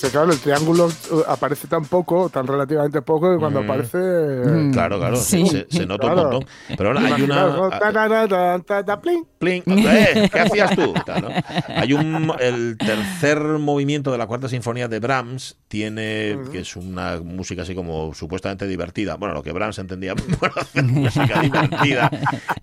[0.01, 3.65] Sí, claro, el triángulo uh, aparece tan poco, tan relativamente poco, que cuando Mm.
[3.65, 3.99] aparece...
[3.99, 4.73] Mm.
[4.73, 5.17] Claro, claro.
[5.17, 5.45] Sí.
[5.47, 6.23] Se, se nota Claro.
[6.23, 6.49] un montón.
[6.77, 7.71] Pero ahora hay una.
[7.81, 9.27] Ta, ta, ta, plin.
[9.39, 9.63] Plin.
[9.67, 10.95] Eh, ¿Qué hacías tú?
[10.95, 11.29] ¿no?
[11.75, 17.21] Hay un el tercer movimiento de la cuarta sinfonía de Brahms tiene que es una
[17.23, 19.17] música así como supuestamente divertida.
[19.17, 22.11] Bueno, lo que Brahms entendía por hacer música divertida.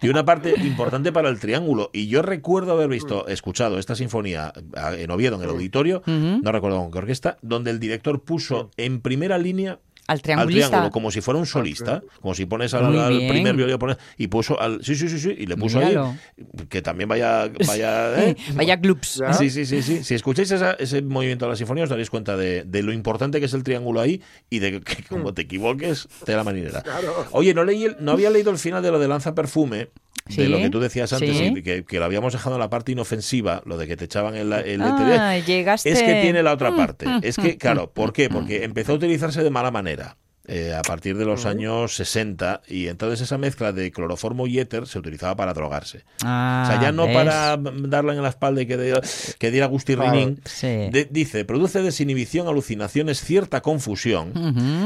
[0.01, 1.89] Y una parte importante para el triángulo.
[1.93, 6.51] Y yo recuerdo haber visto, escuchado esta sinfonía eh, en Oviedo en el auditorio, no
[6.51, 11.19] recuerdo con qué orquesta, donde el director puso en primera línea Al triángulo, como si
[11.21, 12.85] fuera un solista, como si pones al,
[13.27, 16.09] primer violín pones- y puso al sí sí sí sí y le puso Míralo.
[16.37, 18.35] ahí que también vaya vaya ¿eh?
[18.53, 19.19] Vaya clubs.
[19.37, 20.03] Sí, sí, sí, sí.
[20.03, 23.39] Si escucháis esa- ese movimiento de la sinfonía os daréis cuenta de, de lo importante
[23.39, 26.81] que es el triángulo ahí y de que como te equivoques te la marinera.
[26.83, 27.25] Claro.
[27.31, 29.89] Oye, no leí el- no había leído el final de lo de lanza perfume.
[30.27, 31.61] De lo que tú decías antes, sí.
[31.61, 34.51] que, que lo habíamos dejado en la parte inofensiva, lo de que te echaban el,
[34.53, 35.89] el Ah, llegaste.
[35.91, 37.07] Es que tiene la otra Mm, parte.
[37.07, 38.29] mm, Es que, mm, claro, ¿por qué?
[38.29, 40.17] Porque empezó a utilizarse de mala manera.
[40.47, 44.87] Eh, a partir de los años 60 y entonces esa mezcla de cloroformo y éter
[44.87, 46.03] se utilizaba para drogarse.
[46.23, 47.15] Ah, o sea, ya no ¿ves?
[47.15, 49.01] para darle en la espalda y que, de-
[49.39, 50.39] que diera gustirrinín.
[50.45, 50.89] Sí.
[51.09, 54.31] Dice, produce desinhibición, alucinaciones, cierta confusión,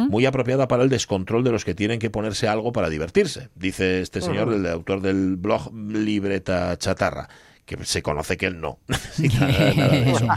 [0.09, 3.49] muy apropiada para el descontrol de los que tienen que ponerse algo para divertirse.
[3.55, 7.29] Dice este señor, el autor del blog Libreta Chatarra
[7.77, 8.79] que se conoce que él no.
[9.13, 10.27] Sí, nada- nada de eso.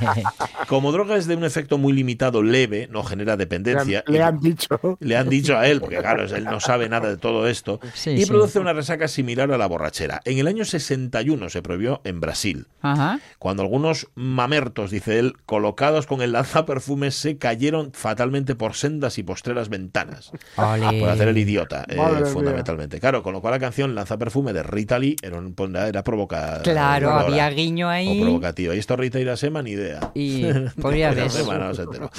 [0.69, 4.05] Como droga es de un efecto muy limitado, leve, no genera Le han, dependencia.
[4.07, 4.97] le han dicho.
[5.01, 8.11] le han dicho a él, porque claro, él no sabe nada de todo esto, Sí,
[8.11, 8.27] y sí.
[8.27, 10.21] produce una resaca similar a la borrachera.
[10.25, 13.21] En el año 61 se prohibió en Brasil, Ajá.
[13.39, 19.23] cuando algunos mamertos, dice él, colocados con el lanzaperfumes se cayeron fatalmente por sendas y
[19.23, 20.33] postreras ventanas.
[20.57, 21.01] Ole.
[21.01, 22.27] Por hacer el idiota, eh, mía.
[22.27, 22.99] fundamentalmente.
[23.01, 25.39] Claro, con lo cual la canción Lanzaperfume de Rita Lee era,
[25.89, 28.21] era provoca- Claro, había guiño o ahí.
[28.23, 28.75] provocativa.
[28.75, 30.11] Y esto Rita Irasema ni idea.
[30.15, 30.45] Y
[30.81, 31.17] pues ves.
[31.17, 32.11] Irasema no enteró.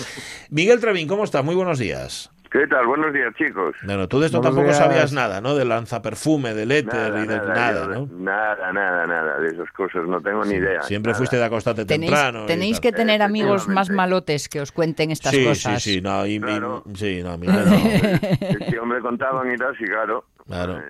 [0.49, 1.43] Miguel Trevín, ¿cómo estás?
[1.43, 2.29] Muy buenos días.
[2.51, 2.85] ¿Qué tal?
[2.85, 3.75] Buenos días, chicos.
[3.83, 4.77] Bueno, tú de esto Buenos tampoco días.
[4.77, 5.55] sabías nada, ¿no?
[5.55, 8.09] Del lanzaperfume, del éter Nada, y de nada, nada, yo- ¿no?
[8.19, 10.03] nada, nada, nada de esas cosas.
[10.07, 10.83] No tengo ni idea.
[10.83, 11.17] Siempre nada.
[11.17, 12.43] fuiste de acostarte Tenéis, temprano.
[12.43, 15.81] y tenéis que tener amigos más malotes que os cuenten estas sí, cosas.
[15.81, 16.83] Sí, sí, no, y, y- Claro.
[16.93, 17.73] sí, no, Miguel, no.
[17.75, 20.23] Este hombre contaban y tal, sí, claro.
[20.45, 20.77] Claro.
[20.77, 20.81] Eh,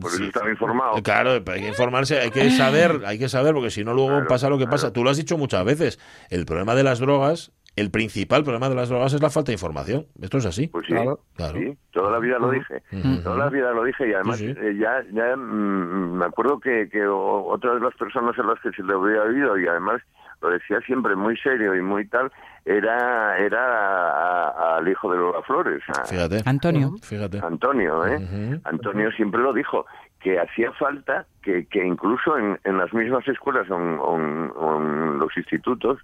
[0.00, 0.30] Por eso Sí.
[0.50, 1.02] informado.
[1.02, 4.26] Claro, hay que informarse, hay que saber, hay que saber, porque si no luego Claro,
[4.28, 4.70] pasa lo que claro.
[4.72, 4.92] pasa.
[4.92, 5.98] Tú lo has dicho muchas veces,
[6.30, 9.54] el problema de las drogas, el principal problema de las drogas es la falta de
[9.54, 10.06] información.
[10.20, 10.68] Esto es así.
[10.68, 11.20] Pues sí, Claro.
[11.36, 11.54] Claro.
[11.58, 12.82] sí, toda la vida lo dije.
[13.24, 14.60] Toda la vida lo dije y además Sí, sí.
[14.60, 18.60] eh, ya, ya mm, me acuerdo que, que o- otra de las personas a las
[18.60, 20.02] que se le había oído y además
[20.42, 22.30] lo decía siempre muy serio y muy tal,
[22.64, 26.92] era era al hijo de Lola Flores, a Fíjate, Antonio.
[27.02, 27.38] fíjate.
[27.42, 28.60] Antonio, ¿eh?
[28.64, 29.86] Antonio siempre lo dijo,
[30.20, 34.52] que hacía falta que, que incluso en, en las mismas escuelas o en, o en-
[34.56, 35.98] o en los institutos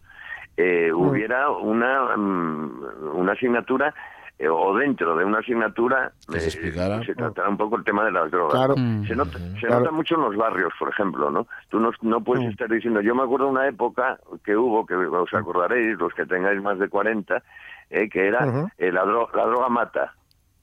[0.61, 2.83] eh, hubiera una, mm,
[3.15, 3.95] una asignatura
[4.41, 7.03] eh, o dentro de una asignatura se eh, explicara.
[7.05, 8.55] se tratara un poco el tema de las drogas.
[8.55, 8.75] Claro.
[8.77, 9.05] Mm.
[9.07, 9.81] Se, nota, se Claro.
[9.81, 11.47] nota mucho en los barrios, por ejemplo, ¿no?
[11.69, 12.51] Tú no, no puedes Mm.
[12.51, 16.27] estar diciendo, yo me acuerdo de una época que hubo, que os acordaréis, los que
[16.27, 17.43] tengáis más de 40,
[17.91, 20.15] eh, que era eh, la, dro- la droga mata.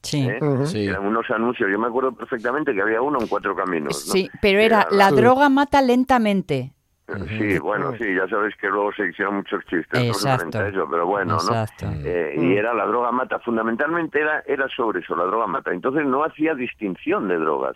[0.04, 0.28] Sí.
[0.30, 0.38] ¿eh?
[0.40, 0.66] Ujú.
[0.68, 0.86] Sí.
[0.88, 4.06] Eran unos anuncios, yo me acuerdo perfectamente que había uno en Cuatro Caminos.
[4.08, 4.14] ¿no?
[4.14, 6.72] Sí, pero era la droga mata lentamente.
[7.38, 10.08] Sí, bueno, sí, ya sabéis que luego se hicieron muchos chistes ¿no?
[10.08, 10.58] Exacto.
[10.58, 11.86] a eso, pero bueno, Exacto.
[11.86, 11.98] ¿no?
[12.04, 15.72] Eh, y era la droga mata, fundamentalmente era, era sobre eso, la droga mata.
[15.72, 17.76] Entonces no hacía distinción de drogas,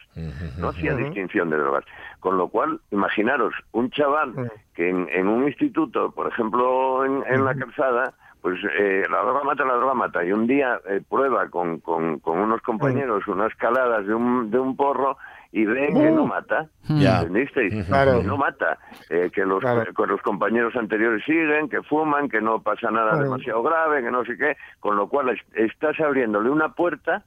[0.58, 1.86] no hacía distinción de drogas.
[2.20, 4.50] Con lo cual, imaginaros, un chaval Ujú.
[4.74, 9.44] que en, en un instituto, por ejemplo, en, en la calzada, pues eh, la droga
[9.44, 13.54] mata, la droga mata, y un día eh, prueba con, con, con unos compañeros unas
[13.56, 15.18] caladas de un, de un porro
[15.52, 16.68] y ve que no mata.
[16.88, 17.22] Ya.
[17.22, 17.86] ¿Entendisteis?
[17.88, 18.20] Claro.
[18.22, 18.78] Que no mata,
[19.10, 19.94] eh, que los, Claro.
[19.94, 24.24] que los compañeros anteriores siguen, que fuman, que no pasa nada demasiado grave, que no
[24.26, 27.24] sé qué, con lo cual es- estás abriéndole una puerta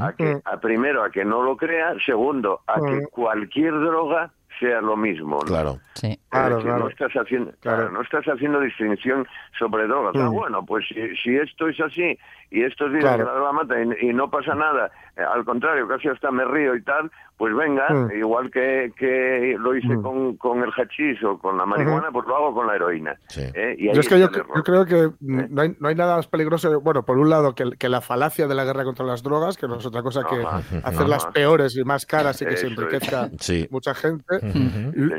[0.00, 0.40] a que, Mm.
[0.44, 3.06] a primero a que no lo crea, segundo a que Mm.
[3.12, 5.36] cualquier droga sea lo mismo.
[5.36, 5.46] ¿no?
[5.46, 5.78] Claro.
[5.94, 6.18] Sí.
[6.28, 6.84] Claro, decir, claro.
[6.84, 7.76] No estás haciendo, Claro.
[7.78, 9.26] claro, no estás haciendo distinción
[9.58, 10.14] sobre drogas.
[10.16, 12.18] Ah, bueno, pues si, si esto es así
[12.50, 13.24] y esto es Claro.
[13.24, 16.74] la droga mata y, y no pasa nada eh, al contrario, casi hasta me río
[16.76, 18.10] y tal, pues venga, Mm.
[18.18, 20.02] igual que, que lo hice Mm.
[20.02, 23.16] con, con el hachís o con la marihuana, pues lo hago con la heroína.
[23.28, 23.42] Sí.
[23.54, 23.74] ¿eh?
[23.78, 26.26] Y ahí Yo es que yo, creo que mm, no hay, no hay nada más
[26.26, 29.56] peligroso, bueno, por un lado, que, que la falacia de la guerra contra las drogas,
[29.56, 32.66] que no es otra cosa que Ajá, hacerlas peores y más caras y que se
[32.66, 32.72] Eso es.
[32.78, 33.66] enriquezca Sí.
[33.70, 34.24] mucha gente.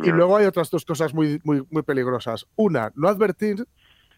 [0.03, 2.45] Y, luego hay otras dos cosas muy, muy, muy peligrosas.
[2.55, 3.65] Una, no advertir,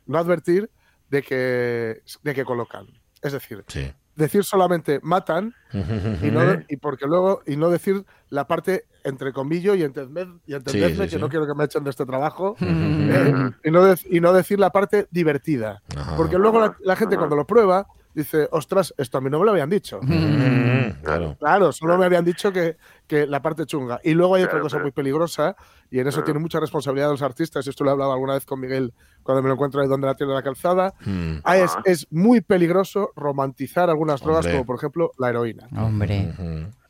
[0.06, 0.69] no advertir
[1.10, 2.88] de que, de que colocan.
[3.22, 3.91] Es decir, Sí.
[4.15, 9.76] Decir solamente matan y, no, y porque luego y no decir la parte entre comillas
[9.76, 11.17] y, entended- y entendedme sí, que sí.
[11.19, 14.60] no quiero que me echen de este trabajo eh, y, no de- y no decir
[14.60, 16.15] la parte divertida Ajá.
[16.15, 19.45] porque luego la, la gente cuando lo prueba dice ostras esto a mí no me
[19.45, 21.36] lo habían dicho Mm, Claro.
[21.39, 23.99] Claro, solo me habían dicho que, que la parte chunga.
[24.04, 24.86] Y luego hay otra cosa claro.
[24.86, 25.56] muy peligrosa,
[25.91, 26.26] y en eso Claro.
[26.26, 27.67] tiene mucha responsabilidad los artistas.
[27.67, 30.15] Esto lo he hablado alguna vez con Miguel cuando me lo encuentro ahí donde la
[30.15, 30.93] tiene la calzada.
[31.06, 31.38] Mm.
[31.43, 31.82] Ah, es, Ajá.
[31.86, 34.54] es muy peligroso romantizar algunas drogas, Hombre.
[34.54, 35.67] como por ejemplo la heroína.
[35.78, 36.34] Hombre.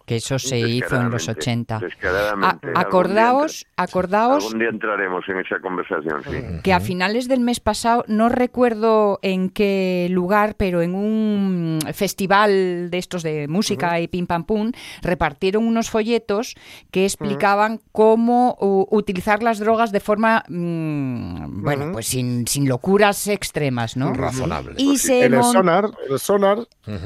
[0.05, 1.79] Que eso se hizo en los Descaradamente, 80.
[1.79, 2.45] descaradamente.
[2.45, 6.59] A- Algún día acordaos, acordaos Algún día entraremos en esa conversación, sí.
[6.61, 12.89] que a finales del mes pasado, no recuerdo en qué lugar, pero en un festival
[12.89, 16.55] de estos de música y pim pam pum, repartieron unos folletos
[16.91, 23.27] que explicaban cómo u- utilizar las drogas de forma, mm, bueno, pues sin, sin locuras
[23.27, 24.13] extremas, ¿no?
[24.13, 24.73] Razonable.
[24.77, 26.57] Y se En el sonar, el sonar,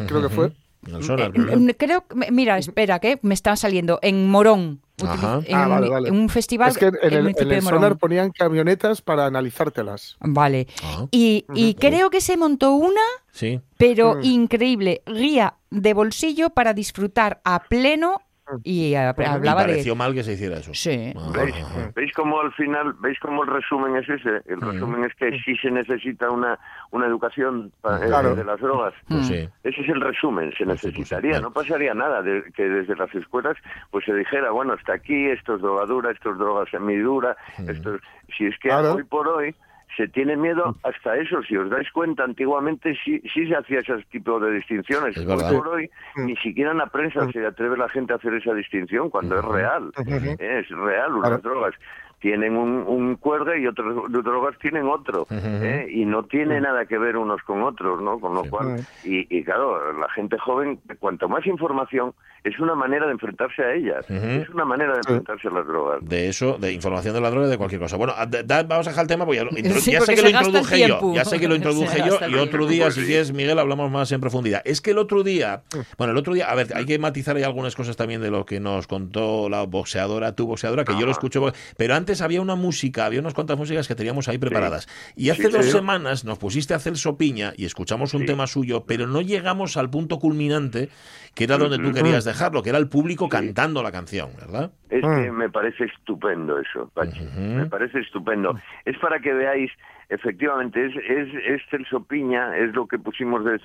[0.08, 0.52] creo que fue.
[0.88, 5.40] El sonar, Eh, mm, creo, que- mira, espera, que me está saliendo en Morón, Ajá.
[5.40, 6.10] utili- en, Ah, un- vale, vale.
[6.10, 10.18] en un festival Es que en el en el sonar ponían camionetas para analizártelas.
[10.20, 10.68] Vale.
[10.84, 13.60] Ah, Y, y creo que se montó una, sí.
[13.78, 14.24] pero Mm.
[14.24, 18.22] increíble, guía de bolsillo para disfrutar a pleno
[18.64, 19.68] y a- hablaba de...
[19.74, 20.74] pareció mal que se hiciera eso.
[20.74, 21.14] Sí.
[21.16, 21.92] Ah, ¿Veis, ajá.
[21.96, 24.42] ¿Veis cómo al final, veis cómo el resumen es ese?
[24.46, 26.58] El resumen es que sí se necesita una,
[26.92, 28.36] una educación eh, Claro.
[28.36, 28.94] de las drogas.
[29.08, 29.50] Pues sí.
[29.64, 33.14] Ese es el resumen, se Por supuesto, necesitaría, no pasaría nada de que desde las
[33.14, 33.58] escuelas
[33.92, 37.36] pues se dijera, bueno, hasta aquí, esto es drogadura, esto es droga semidura,
[37.68, 38.02] esto es-
[38.38, 38.94] si es que Claro.
[38.96, 39.56] hoy por hoy
[39.98, 43.98] se tiene miedo hasta eso, si os dais cuenta, antiguamente sí, sí se hacía ese
[44.12, 48.14] tipo de distinciones, hoy por hoy ni siquiera en la prensa se atreve la gente
[48.14, 50.38] a hacer esa distinción cuando es real, ¿eh?
[50.40, 51.74] es real, unas drogas
[52.20, 55.88] tienen un, un cuerda y otras drogas tienen otro ¿eh?
[55.90, 58.50] y no tiene nada que ver unos con otros no con lo Sí.
[58.50, 63.62] cual y, y claro la gente joven cuanto más información es una manera de enfrentarse
[63.64, 67.22] a ellas es una manera de enfrentarse a las drogas De eso, de información de
[67.22, 67.98] la droga y de cualquier cosa.
[67.98, 70.02] Bueno, a- da- da- vamos a dejar el tema porque ya, lo- intro- Sí, ya
[70.02, 71.14] sé que lo introduje yo.
[71.14, 73.08] Ya sé que lo introduje yo y otro día, Pues si sí.
[73.08, 74.62] quieres, Miguel, hablamos más en profundidad.
[74.66, 75.64] Es que el otro día,
[75.98, 78.46] bueno, el otro día, a ver, hay que matizar ahí algunas cosas también de lo
[78.46, 81.44] que nos contó la boxeadora, tu boxeadora, que yo lo escucho,
[81.78, 84.88] pero antes había una música, había unas cuantas músicas que teníamos ahí preparadas.
[85.16, 88.26] Y hace Sí, dos semanas nos pusiste a Celso Piña y escuchamos un Sí.
[88.28, 90.90] tema suyo, pero no llegamos al punto culminante
[91.36, 94.72] que era donde tú querías dejarlo, que era el público cantando la canción, ¿verdad?
[94.90, 97.22] Es que me parece estupendo eso, Pachi.
[97.38, 98.56] Me parece estupendo.
[98.86, 99.70] Es para que veáis,
[100.10, 103.58] efectivamente, es, es, es Celso Piña, es lo que pusimos de,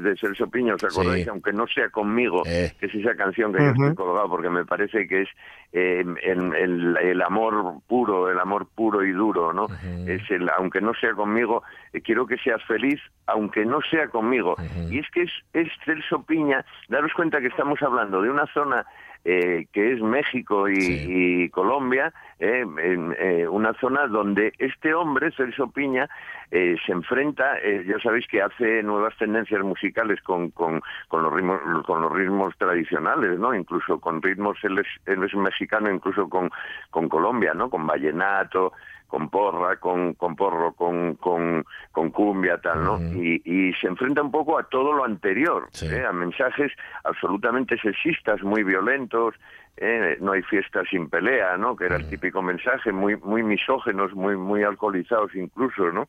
[0.00, 1.24] de Celso Piña, ¿os acordáis?
[1.24, 1.30] Sí.
[1.30, 2.72] Aunque no sea conmigo, Eh.
[2.78, 3.82] que es esa canción que yo Ujú.
[3.82, 5.28] estoy colgado, porque me parece que es
[5.72, 9.66] eh, el, el- el amor puro, el amor puro y duro, ¿no?
[10.06, 14.56] Es el, aunque no sea conmigo, eh, quiero que seas feliz, aunque no sea conmigo.
[14.90, 18.84] Y es que es, es Celso Piña, daros cuenta que estamos hablando de una zona
[19.24, 21.06] eh, que es México y, Sí.
[21.08, 26.08] y Colombia, eh, en, eh, una zona donde este hombre, Celso Piña,
[26.50, 31.32] eh, se enfrenta, eh, ya sabéis que hace nuevas tendencias musicales con, con, con los
[31.32, 33.54] ritmos con los ritmos tradicionales, ¿no?
[33.54, 36.50] Incluso con ritmos, él es, él es mexicano, incluso con,
[36.90, 37.70] con Colombia, ¿no?
[37.70, 38.72] Con vallenato,
[39.14, 42.98] con porra, con, con porro, con, con, con cumbia, tal, ¿no?
[43.22, 45.86] y, y se enfrenta un poco a todo lo anterior, Sí.
[45.86, 46.04] ¿eh?
[46.04, 46.72] a mensajes
[47.04, 49.36] absolutamente sexistas, muy violentos,
[49.76, 50.16] ¿eh?
[50.20, 51.76] no hay fiesta sin pelea, ¿no?
[51.76, 56.08] Que era el típico mensaje, muy, muy misógenos, muy, muy alcoholizados incluso, ¿no?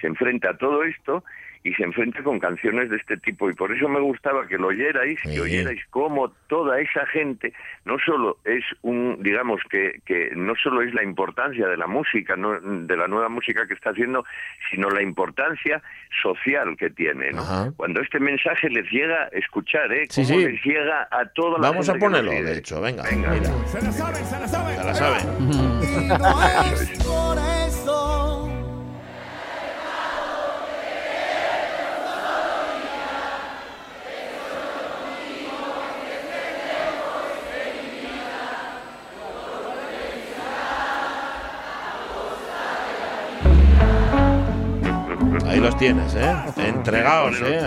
[0.00, 1.24] Se enfrenta a todo esto
[1.64, 4.68] y se enfrenta con canciones de este tipo y por eso me gustaba que lo
[4.68, 7.52] oyerais, que oyerais cómo toda esa gente
[7.84, 12.36] no solo es un, digamos que, que no solo es la importancia de la música,
[12.36, 14.24] no- de la nueva música que está haciendo,
[14.70, 15.82] sino la importancia
[16.22, 17.42] social que tiene, ¿no?
[17.76, 20.06] Cuando este mensaje les llega a escuchar, ¿eh?
[20.14, 20.36] Cómo sí.
[20.44, 23.02] les llega a toda la Vamos a gente ponerlo, de hecho, venga.
[23.10, 23.30] Venga.
[23.30, 23.50] mira.
[23.70, 24.76] Se la saben, se la saben.
[24.78, 25.20] Se la sabe.
[25.40, 28.55] Y no es por eso.
[45.66, 46.32] Los tienes, ¿eh?
[46.68, 47.60] Entregados, ¿eh?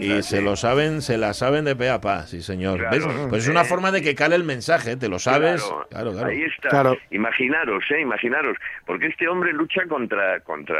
[0.00, 2.78] Y se lo saben, se la saben de pe a pa, sí, señor.
[2.78, 2.96] Claro.
[2.96, 3.26] ¿Ves?
[3.28, 5.62] Pues es una Eh, forma de que cale el mensaje, te lo sabes.
[5.62, 6.28] Claro, Claro, claro.
[6.28, 6.68] Ahí está.
[6.70, 6.96] Claro.
[7.10, 10.76] Imaginaros, eh, imaginaros, porque este hombre lucha contra, contra,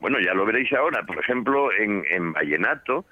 [0.00, 3.04] bueno, ya lo veréis ahora, por ejemplo, en, en Vallenato,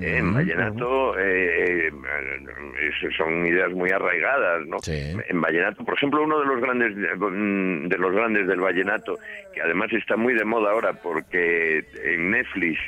[0.00, 4.78] en Vallenato eh, eh, son ideas muy arraigadas, ¿no?
[4.80, 5.12] Sí.
[5.28, 9.18] En Vallenato, por ejemplo, uno de los grandes de los grandes del Vallenato,
[9.54, 12.78] que además está muy de moda ahora porque en Netflix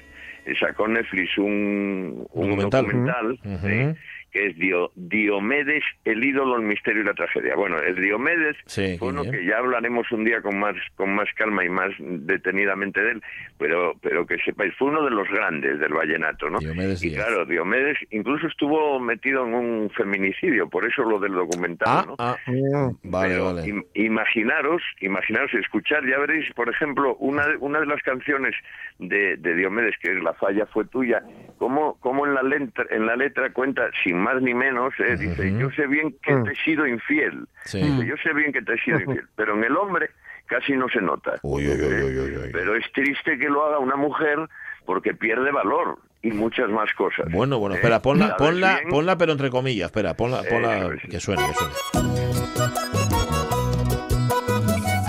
[0.47, 2.85] eh, sacó Netflix un, un Documental.
[2.85, 3.67] documental, Ujú.
[3.67, 4.01] ¿sí?
[4.33, 7.55] Que es Dio- Diomedes, el ídolo, el misterio y la tragedia.
[7.57, 11.29] Bueno, el Diomedes Sí, fue uno que ya hablaremos un día con más con más
[11.37, 13.23] calma y más detenidamente de él,
[13.59, 16.59] pero pero que sepáis, fue uno de los grandes del vallenato, ¿no?
[16.59, 17.27] Diomedes y Díaz.
[17.27, 22.15] claro, Diomedes incluso estuvo metido en un feminicidio, por eso lo del documental, Ah, ¿no?
[22.19, 23.11] ah, Mm.
[23.11, 23.63] vale, Pero vale.
[23.69, 28.55] im- imaginaros, imaginaros, escuchar, ya veréis, por ejemplo, una, de- una de las canciones
[28.99, 31.23] de, de Diomedes, que es La falla fue tuya,
[31.59, 35.53] cómo, cómo en, la letra, en la letra cuenta, sin más ni menos, eh, dice,
[35.59, 37.81] yo sé bien que te he sido infiel, Sí.
[37.83, 40.11] Dice, yo sé bien que te he sido infiel, pero en el hombre
[40.47, 41.35] casi no se nota.
[41.43, 42.51] Uy, uy, uy, uy, uy, uy.
[42.53, 44.39] Pero es triste que lo haga una mujer
[44.85, 47.27] porque pierde valor y muchas más cosas.
[47.31, 47.79] Bueno, bueno, ¿eh?
[47.79, 48.89] espera, ponla, ¿Sabes ponla, bien?
[48.91, 51.03] ponla, pero entre comillas, espera, ponla, ponla, Eso es.
[51.11, 51.75] que suene, que suene.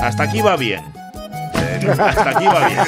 [0.02, 0.82] Hasta aquí va bien.
[2.00, 2.80] Hasta aquí va bien.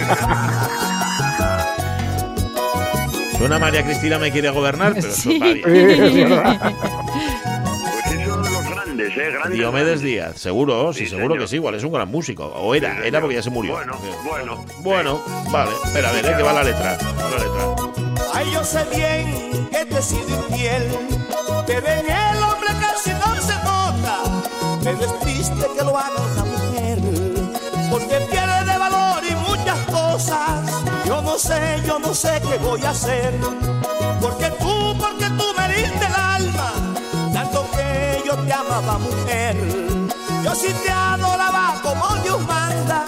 [3.37, 5.39] Suena María Cristina me quiere gobernar, pero eso Sí.
[5.39, 5.63] va bien.
[8.03, 9.31] Pues es uno de los grandes, ¿eh?
[9.31, 10.01] Grandes, Diomedes grandes.
[10.01, 11.39] Díaz, seguro, sí, Sí, seguro señor.
[11.39, 12.45] que sí, igual es un gran músico.
[12.45, 13.73] O era, Sí, era porque ya se murió.
[13.73, 14.65] Bueno, bueno.
[14.79, 15.21] Bueno,
[15.51, 16.33] vale, espera, a ver, ¿eh?
[16.37, 16.97] que va la letra.
[17.01, 17.75] Va la letra.
[18.33, 20.83] Ay, yo sé bien que te he sido infiel,
[21.67, 24.19] pero en el hombre casi no se nota.
[24.83, 26.42] Pero es triste que lo haga
[32.13, 33.33] no sé qué voy a hacer,
[34.21, 36.71] porque tú, porque tú me diste el alma,
[37.33, 39.57] tanto que yo te amaba, mujer.
[40.43, 43.03] Yo sí te adoraba como Dios manda,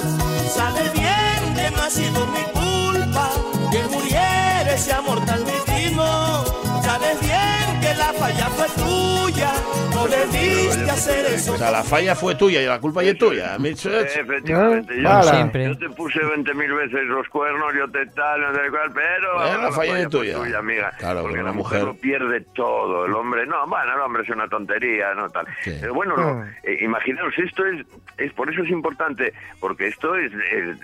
[0.52, 3.30] sabe bien que no ha sido mi culpa
[3.72, 6.44] que muriera ese amor tan divino.
[6.82, 7.55] Sabes bien
[8.06, 9.52] la falla fue tuya,
[9.94, 11.54] no debiste hacer eso.
[11.54, 13.58] O sea, la falla fue tuya y la culpa ya es tuya.
[13.60, 15.32] Me- Efectivamente, yo, Vale.
[15.32, 15.66] Siempre.
[15.66, 19.58] yo te puse 20.000 veces los cuernos, yo te tal, no sé cuál, pero Eh,
[19.62, 20.58] la falla es fue tuya.
[20.60, 20.92] amiga.
[21.00, 24.24] Claro, porque la una mujer, mujer- lo pierde todo, el hombre, no, bueno, el hombre
[24.24, 25.46] es una tontería, no tal.
[25.64, 25.76] Sí.
[25.82, 26.44] Pero bueno, lo- Mm.
[26.64, 27.86] eh, imaginaos, esto es,
[28.18, 30.78] es, por eso es importante, porque esto es, es-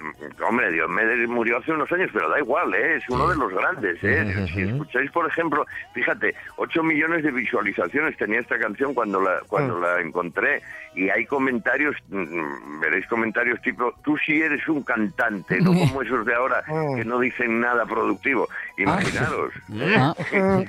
[0.47, 2.95] hombre, Dios me murió hace unos años, pero da igual, ¿eh?
[2.97, 4.47] es uno de los grandes, ¿eh?
[4.53, 9.80] Si escucháis, por ejemplo, fíjate, 8 millones de visualizaciones tenía esta canción cuando la, cuando
[9.80, 10.62] la encontré,
[10.95, 16.26] y hay comentarios, mm, veréis comentarios tipo, tú sí eres un cantante, no como esos
[16.26, 16.64] de ahora
[16.95, 18.47] que no dicen nada productivo.
[18.78, 19.51] Imaginaros.
[20.03, 20.16] Ah,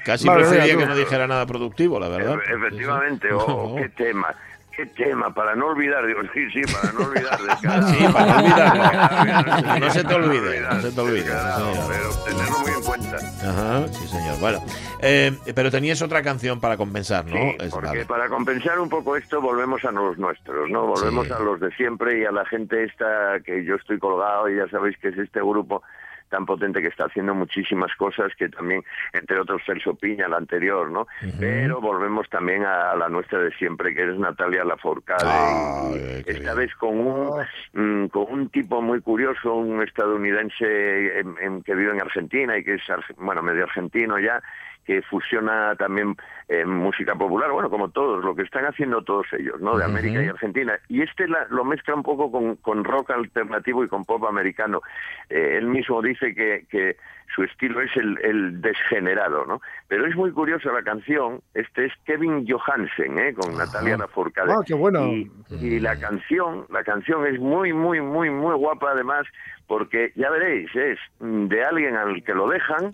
[0.05, 2.34] Casi prefería que no dijera nada productivo, la verdad.
[2.36, 4.34] Efe- Efectivamente, oh, qué tema.
[4.75, 7.39] Qué tema, para no olvidar, digo, sí, sí, para no olvidar.
[7.93, 8.43] Sí, para.
[8.43, 11.25] Descarado, No se te olvide, olvidar, no se te olvide.
[11.89, 13.16] Pero tenerlo muy en cuenta.
[13.16, 14.41] Ajá, sí, señor.
[14.41, 14.64] Bueno,
[15.01, 17.33] eh, pero tenías otra canción para compensar, ¿no?
[17.37, 18.07] Sí, porque vale.
[18.07, 20.87] para compensar un poco esto volvemos a los nuestros, ¿no?
[20.87, 21.33] Volvemos Sí.
[21.33, 24.68] a los de siempre y a la gente esta que yo estoy colgado y ya
[24.68, 25.83] sabéis que es este grupo
[26.33, 30.91] tan potente que está haciendo muchísimas cosas que también, entre otros, Celso Piña, la anterior,
[30.91, 31.07] ¿no?
[31.39, 35.20] Pero volvemos también a, la nuestra de siempre, que es Natalia Lafourcade.
[35.30, 36.57] Ay, y qué esta bien.
[36.57, 37.30] vez con un,
[37.74, 42.64] mm, con un tipo muy curioso, un estadounidense en- en- que vive en Argentina y
[42.64, 42.83] que es,
[43.18, 44.43] bueno, medio argentino ya,
[44.87, 46.16] que fusiona también
[46.61, 49.76] eh, música popular, bueno, como todos, lo que están haciendo todos ellos, ¿no?
[49.78, 50.78] De América y Argentina.
[50.88, 54.80] Y este la- lo mezcla un poco con, con rock alternativo y con pop americano.
[55.30, 56.96] Eh, él mismo dice que, que
[57.34, 59.61] su estilo es el, el desgenerado, ¿no?
[59.88, 63.32] Pero es muy curiosa la canción, este es Kevin Johansen, ¿eh?
[63.34, 64.53] Con Natalia Lafourcade.
[64.53, 65.07] Ah, qué bueno.
[65.07, 69.24] Y, y la canción, la canción es muy, muy, muy, muy guapa además,
[69.66, 72.92] porque ya veréis, es mm, de alguien al que lo dejan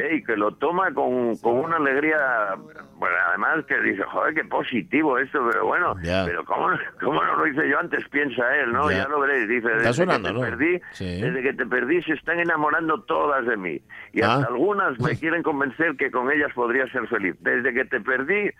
[0.00, 2.56] eh, y que lo toma con, con una alegría,
[2.98, 6.24] bueno, además que dice, joder, qué positivo esto, pero bueno, Ya.
[6.26, 6.68] pero ¿cómo,
[7.00, 8.06] ¿cómo no lo hice yo antes?
[8.08, 8.90] Piensa él, ¿no?
[8.90, 8.98] Ya.
[8.98, 10.40] Ya, lo veréis, dice, desde sonando, que te ¿no?
[10.46, 11.20] perdí, Sí.
[11.20, 13.80] desde que te perdí se están enamorando todas de mí.
[14.12, 14.34] Y Ah.
[14.36, 17.36] hasta algunas me quieren convencer que con ellas podría ser feliz.
[17.40, 18.50] Desde que te perdí,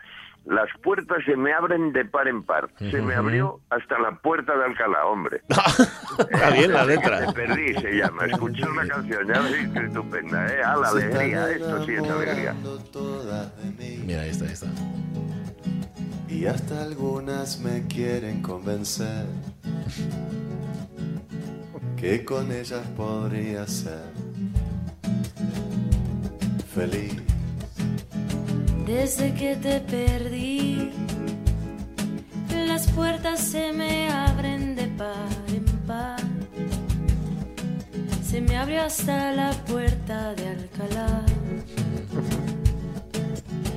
[0.46, 2.70] las puertas se me abren de par en par.
[2.78, 5.42] Se me abrió hasta la puerta de Alcalá, hombre.
[6.18, 7.26] Está bien la letra.
[7.26, 8.26] Te perdí, se llama.
[8.26, 10.62] Escuchar la canción, ya que estupenda, ¿eh?
[10.62, 12.54] A la alegría, esto sí es alegría.
[14.04, 14.66] Mira, ahí está, ahí está.
[16.28, 19.26] y hasta algunas me quieren convencer
[21.96, 24.04] que con ellas podría ser
[26.72, 27.35] feliz.
[28.86, 30.92] Desde que te perdí,
[32.68, 35.16] las puertas se me abren de par
[35.48, 36.20] en par.
[38.24, 41.22] Se me abrió hasta la puerta de Alcalá.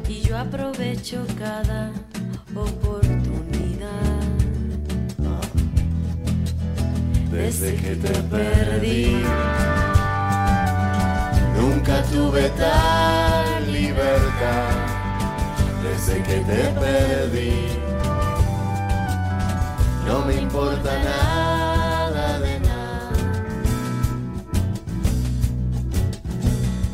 [0.08, 1.92] Y yo aprovecho cada
[2.54, 3.90] oportunidad.
[7.32, 9.24] Desde que te perdí,
[11.60, 14.89] nunca tuve tal libertad.
[16.00, 17.52] Desde que te perdí,
[20.08, 23.12] no me importa nada de nada.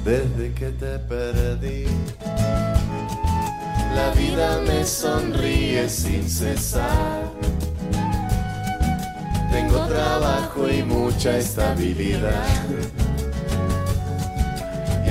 [0.04, 1.86] Desde que te perdí,
[3.94, 7.26] la vida me sonríe sin cesar.
[9.52, 12.44] Tengo trabajo y mucha estabilidad.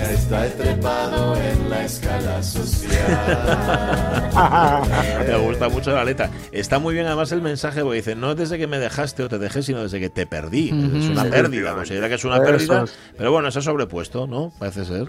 [0.04, 2.92] Ya está trepado en la escala social.
[5.26, 6.28] Me gusta mucho la letra.
[6.52, 9.28] Está muy bien además el mensaje porque dice, no es desde que me dejaste o
[9.30, 10.68] te dejé, sino desde que te perdí.
[10.68, 12.84] Es una pérdida, considera que es una pérdida.
[13.16, 14.52] Pero bueno, se ha sobrepuesto, ¿no?
[14.58, 15.06] Parece ser.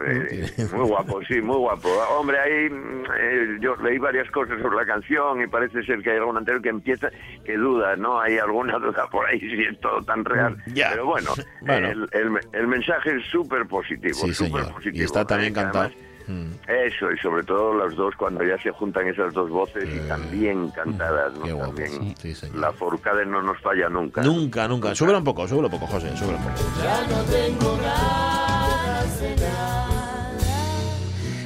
[0.55, 1.89] Sí, muy guapo, sí, muy guapo.
[2.17, 6.11] Hombre, ahí mm, eh, yo leí varias cosas sobre la canción y parece ser que
[6.11, 7.09] hay algún anterior que empieza,
[7.43, 8.21] que duda, ¿no?
[8.21, 10.55] Hay alguna duda por ahí si es todo tan real.
[10.91, 11.31] Pero bueno,
[11.61, 11.87] Bueno.
[11.89, 14.75] El, el- el mensaje es súper positivo, Sí, súper señor.
[14.91, 15.01] Positivo.
[15.01, 15.55] Y está también ¿eh?
[15.55, 15.86] Cantado.
[15.86, 16.05] además-
[16.67, 20.07] Eso, y sobre todo los dos, cuando ya se juntan esas dos voces Eh, y
[20.07, 21.45] también cantadas, ¿no?
[21.57, 22.15] También
[22.55, 24.23] la Forcade no nos falla nunca.
[24.23, 24.95] Nunca, nunca.
[24.95, 26.55] Súbelo un poco, súbelo un poco, José, súbelo un poco.
[26.83, 29.94] Ya no tengo ganas de nada.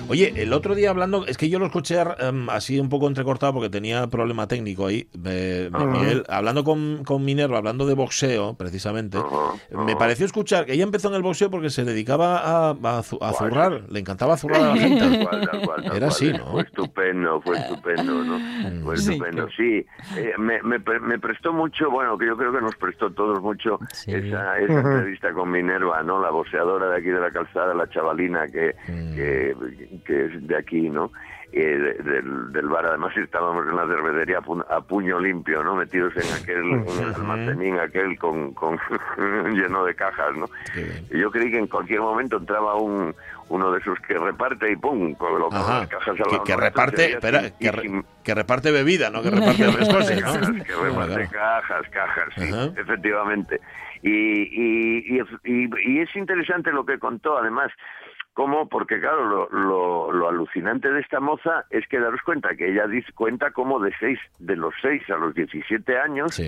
[0.09, 3.53] Oye, el otro día hablando, es que yo lo escuché em, así un poco entrecortado
[3.53, 5.07] porque tenía problema técnico ahí.
[5.25, 5.69] eh.
[5.91, 9.17] Miguel, hablando con, con Minerva, hablando de boxeo, precisamente,
[9.71, 13.19] me pareció escuchar que ella empezó en el boxeo porque se dedicaba a, a zu-
[13.21, 14.99] a zurrar, le encantaba zurrar a la gente.
[14.99, 16.45] Tal cual, tal cual, tal Era así, ¿no?
[16.51, 18.39] Fue estupendo, fue estupendo, ¿no?
[18.83, 19.85] Fue Sí, estupendo, sí.
[20.17, 23.41] Eh, me, me, pre- me prestó mucho, bueno, que yo creo que nos prestó todos
[23.41, 26.21] mucho esa, esa entrevista con Minerva, ¿no?
[26.21, 28.75] La boxeadora de aquí de la calzada, la chavalina que,
[29.15, 29.55] que,
[30.05, 31.11] que es de aquí, ¿no?
[31.51, 35.63] Eh, de- del, del bar, además estábamos en la cervecería a, pu- a puño limpio,
[35.63, 35.75] ¿no?
[35.75, 38.77] Metidos en aquel en el almacenín aquel con, con
[39.55, 40.45] lleno de cajas, ¿no?
[41.09, 43.15] Y yo creí que en cualquier momento entraba un
[43.51, 45.15] uno de esos que reparte y pum,
[45.51, 45.79] Ajá.
[45.79, 48.71] las cajas al Que, lado que nuestro, reparte, sería espera, sin- que, re- que reparte
[48.71, 49.65] bebida, no que reparte
[50.23, 53.59] cosas, que reparte cajas, cajas, sí, efectivamente.
[54.03, 57.71] Y, y, y, y- y es interesante lo que contó, además,
[58.39, 62.71] cómo, porque claro, lo, lo, lo alucinante de esta moza es que daros cuenta que
[62.71, 66.39] ella cuenta como de seis, de los 6 a los 17 años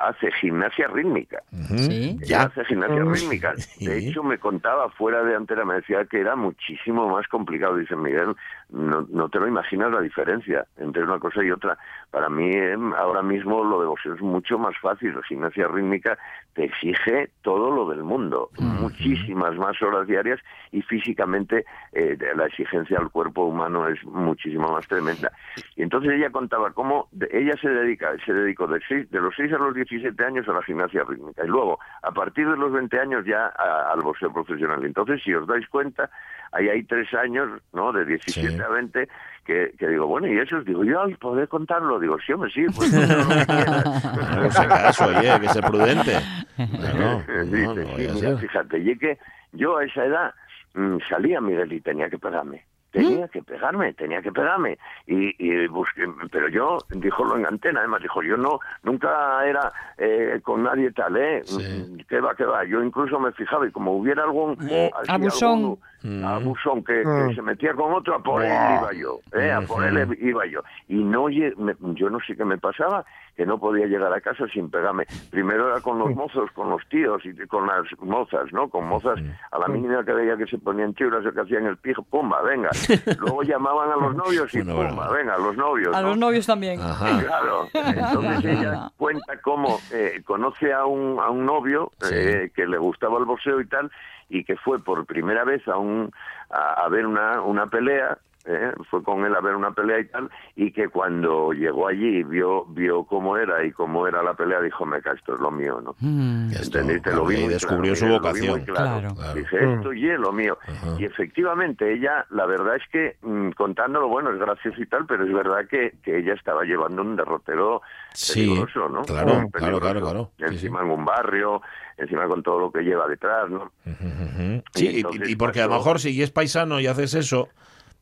[0.00, 1.42] hace gimnasia rítmica.
[1.68, 2.18] Sí.
[2.22, 3.54] Ya hace gimnasia rítmica.
[3.78, 7.76] De hecho, me contaba fuera de antena, me decía que era muchísimo más complicado.
[7.76, 8.34] Dice Miguel,
[8.70, 11.78] no, no te lo imaginas la diferencia entre una cosa y otra.
[12.10, 15.14] Para mí, eh, ahora mismo lo de boxeo es mucho más fácil.
[15.14, 16.18] La gimnasia rítmica
[16.54, 20.40] te exige todo lo del mundo, muchísimas más horas diarias
[20.72, 25.30] y físicamente eh, la exigencia al cuerpo humano es muchísimo más tremenda.
[25.76, 29.52] Y entonces ella contaba cómo ella se dedica, se dedicó de, seis, de los 6
[29.52, 32.98] a los 17 años a la gimnasia rítmica y luego a partir de los 20
[33.00, 34.84] años ya a- al boxeo profesional.
[34.84, 36.08] Entonces, si os dais cuenta,
[36.52, 37.92] ahí hay tres años, ¿no?
[37.92, 39.08] De 17 a 20
[39.44, 42.64] que, que digo, bueno, y eso digo, yo al poder contarlo, digo, sí, hombre, sí,
[42.74, 43.00] pues no.
[43.00, 46.18] No hagas caso, oye, que sé prudente.
[46.56, 46.64] Sí,
[46.98, 48.38] no, sí, no sí, a mira, ser.
[48.38, 49.18] fíjate, y que
[49.52, 50.34] yo a esa edad
[50.74, 52.64] mm, salía Miguel y tenía que pegarme.
[52.92, 54.76] Tenía que pegarme, tenía que pegarme.
[55.06, 60.40] Y, y busqué, pero yo, dijo en antena, además, dijo, yo no, nunca era eh,
[60.42, 61.44] con nadie tal, ¿eh?
[61.48, 62.64] Mm, ¿Qué va, qué va?
[62.64, 64.56] Yo incluso me fijaba y como hubiera algún...
[64.96, 65.78] así, abusón.
[66.24, 67.34] abusón que, que Mm.
[67.34, 69.52] se metía con otro, a por él iba yo, ¿eh?
[69.52, 70.62] A por él iba yo.
[70.88, 73.04] Y no, lle- me- yo no sé qué me pasaba,
[73.40, 75.06] que no podía llegar a casa sin pegarme.
[75.30, 78.68] Primero era con los mozos, con los tíos y con las mozas, ¿no?
[78.68, 79.18] Con mozas,
[79.50, 82.42] a la mínima que veía que se ponían chulas o que hacían el pijo, pumba,
[82.42, 82.68] venga.
[83.18, 85.96] Luego llamaban a los novios y pumba, venga, a los novios.
[85.96, 86.08] A ¿no?
[86.08, 86.80] los novios también.
[86.80, 87.66] Claro.
[87.72, 93.18] Entonces ella cuenta cómo eh, conoce a un, a un novio eh, que le gustaba
[93.20, 93.90] el boxeo y tal,
[94.28, 96.10] y que fue por primera vez a un
[96.50, 98.72] a, a ver una, una pelea ¿eh?
[98.90, 102.64] fue con él a ver una pelea y tal, y que cuando llegó allí vio
[102.66, 105.80] vio cómo era y cómo era la pelea, dijo, me cae, esto es lo mío,
[105.80, 105.94] ¿no?
[106.00, 106.52] Mm.
[106.54, 107.12] ¿Entendiste?
[107.14, 108.74] Lo vi y descubrió claro, su Miguel, lo vi vocación.
[108.74, 109.00] claro.
[109.00, 109.14] Claro.
[109.16, 109.34] Claro.
[109.34, 110.58] Dije, esto y es lo mío.
[110.98, 115.24] Y efectivamente, ella, la verdad es que, mm, contándolo, bueno, es gracioso y tal, pero
[115.24, 117.82] es verdad que, que ella estaba llevando un derrotero
[118.14, 119.02] Sí, peligroso, ¿no?
[119.02, 120.30] claro, claro, claro, claro.
[120.38, 120.54] Sí, sí.
[120.54, 121.62] Encima en un barrio,
[121.96, 123.70] encima con todo lo que lleva detrás, ¿no?
[123.86, 124.62] Ujú.
[124.74, 127.48] Sí, y- entonces y, porque a lo mejor si es paisano y haces eso,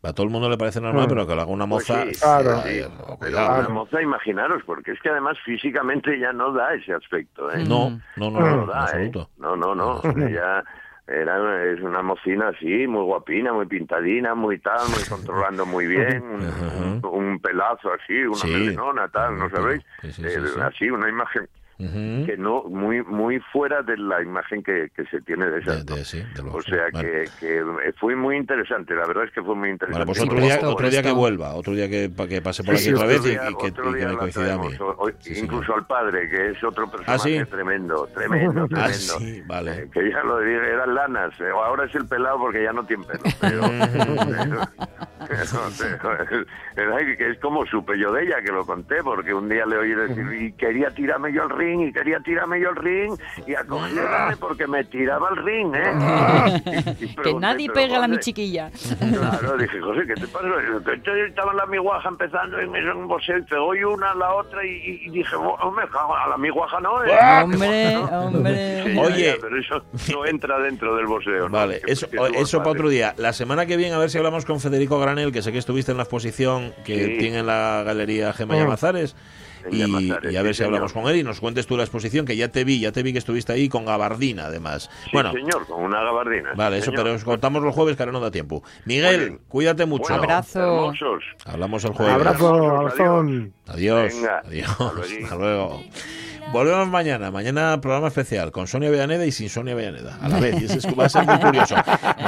[0.02, 1.08] a todo el mundo le parece normal, Mm.
[1.08, 2.04] pero que lo haga una Pues moza.
[2.04, 2.62] sí, Claro.
[2.62, 3.58] sí, pero cuidado.
[3.60, 7.64] una moza, imaginaros, porque es que además físicamente ya no da ese aspecto, ¿eh?
[7.64, 8.80] No, no, no, no no, lo en da, ¿eh?
[8.82, 9.30] absoluto.
[9.38, 10.00] No, no, no.
[10.16, 10.62] Ella
[11.06, 16.22] era, es una mocina así, muy guapina, muy pintadina, muy tal, muy controlando muy bien,
[16.22, 18.50] un, un- un pelazo así, una Sí.
[18.52, 19.82] melenona, tal, ¿no sabéis?
[20.02, 20.60] sí, sí, Eh, sí, sí.
[20.60, 21.48] Así, una imagen
[21.78, 25.86] Que no, muy muy fuera de la imagen que, que se tiene de esas.
[25.86, 27.24] De- de- sí, de lo- o sea vale.
[27.38, 29.98] que, que fue muy interesante, la verdad es que fue muy interesante.
[30.04, 32.76] Vale, pues otro día, presto, otro día que vuelva, otro día que, que pase por
[32.76, 34.68] Sí, aquí sí, otra vez y, día- y que, y me la coincida a mí.
[34.80, 37.50] O- Sí, incluso al padre, que es otro personaje sí?
[37.50, 38.76] tremendo, tremendo, tremendo.
[38.76, 39.72] Ah, sí, vale.
[39.84, 41.40] Eh, que ya lo dije, eran lanas.
[41.40, 43.22] eh, ahora es el pelado porque ya no tiene pelo.
[43.40, 43.62] Pero,
[46.74, 49.64] pero es que es como supe yo de ella, que lo conté, porque un día
[49.66, 53.14] le oí decir, y quería tirarme yo al ring, y quería tirarme yo al ring,
[53.46, 55.92] y acogerme porque me tiraba al ring, ¿eh?
[56.98, 58.70] Y- y Que pregunté, nadie "Pero, pegue a la mi chiquilla.
[58.98, 60.46] Claro, dije, José, ¿qué te pasa?
[60.84, 63.84] Que entonces estaba la mi guaja empezando y me hizo un boxeo y pegó y
[63.84, 67.10] una a la otra y, y dije, oh, cago, a la mi guaja no, ¿eh?
[67.42, 68.82] Hombre, hombre.
[68.84, 69.26] Sí, Oye.
[69.26, 71.48] ya, pero eso no entra dentro del boxeo.
[71.48, 71.50] ¿no?
[71.50, 73.14] Vale, Que- eso, que eso para otro día.
[73.16, 75.90] La semana que viene, a ver si hablamos con Federico Granel, que sé que estuviste
[75.92, 77.16] en la exposición que Sí.
[77.18, 78.58] tiene en la galería Gema Mm.
[78.58, 79.16] Llamazares.
[79.64, 81.04] En Y, y a ver sí, si hablamos señor.
[81.04, 83.12] con él y nos cuentes tú la exposición, que ya te vi, ya te vi
[83.12, 84.88] que estuviste ahí con gabardina, además.
[85.04, 86.52] Sí, bueno, señor, con una gabardina.
[86.56, 87.04] vale, sí, eso, señor.
[87.04, 88.62] pero os contamos los jueves, que ahora no da tiempo.
[88.84, 89.40] Miguel, bien.
[89.48, 90.04] cuídate mucho.
[90.08, 90.60] Bueno, Abrazo.
[90.60, 91.24] hermosos.
[91.44, 92.14] Hablamos el jueves.
[92.14, 92.72] Abrazo, Adiós.
[92.92, 93.52] abrazón.
[93.66, 94.14] Adiós.
[94.14, 94.70] Venga, Adiós.
[94.70, 95.82] hasta luego.
[96.52, 97.30] Volvemos mañana.
[97.30, 100.18] Mañana programa especial con Sonia Villaneda y sin Sonia Villaneda.
[100.20, 100.60] A la vez.
[100.60, 101.76] Y ese es- va a ser muy curioso.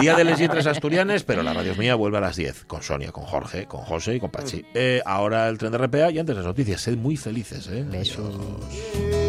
[0.00, 2.64] Día de les Lletres Asturianes, pero la radio mía vuelve a las 10.
[2.66, 4.64] Con Sonia, con Jorge, con José y con Pachi.
[4.74, 6.80] Eh, ahora el tren de RPA y antes las noticias.
[6.82, 7.66] Sed muy felices.
[7.72, 7.84] ¿eh?
[7.88, 8.34] Besos.
[8.34, 9.19] Adiós.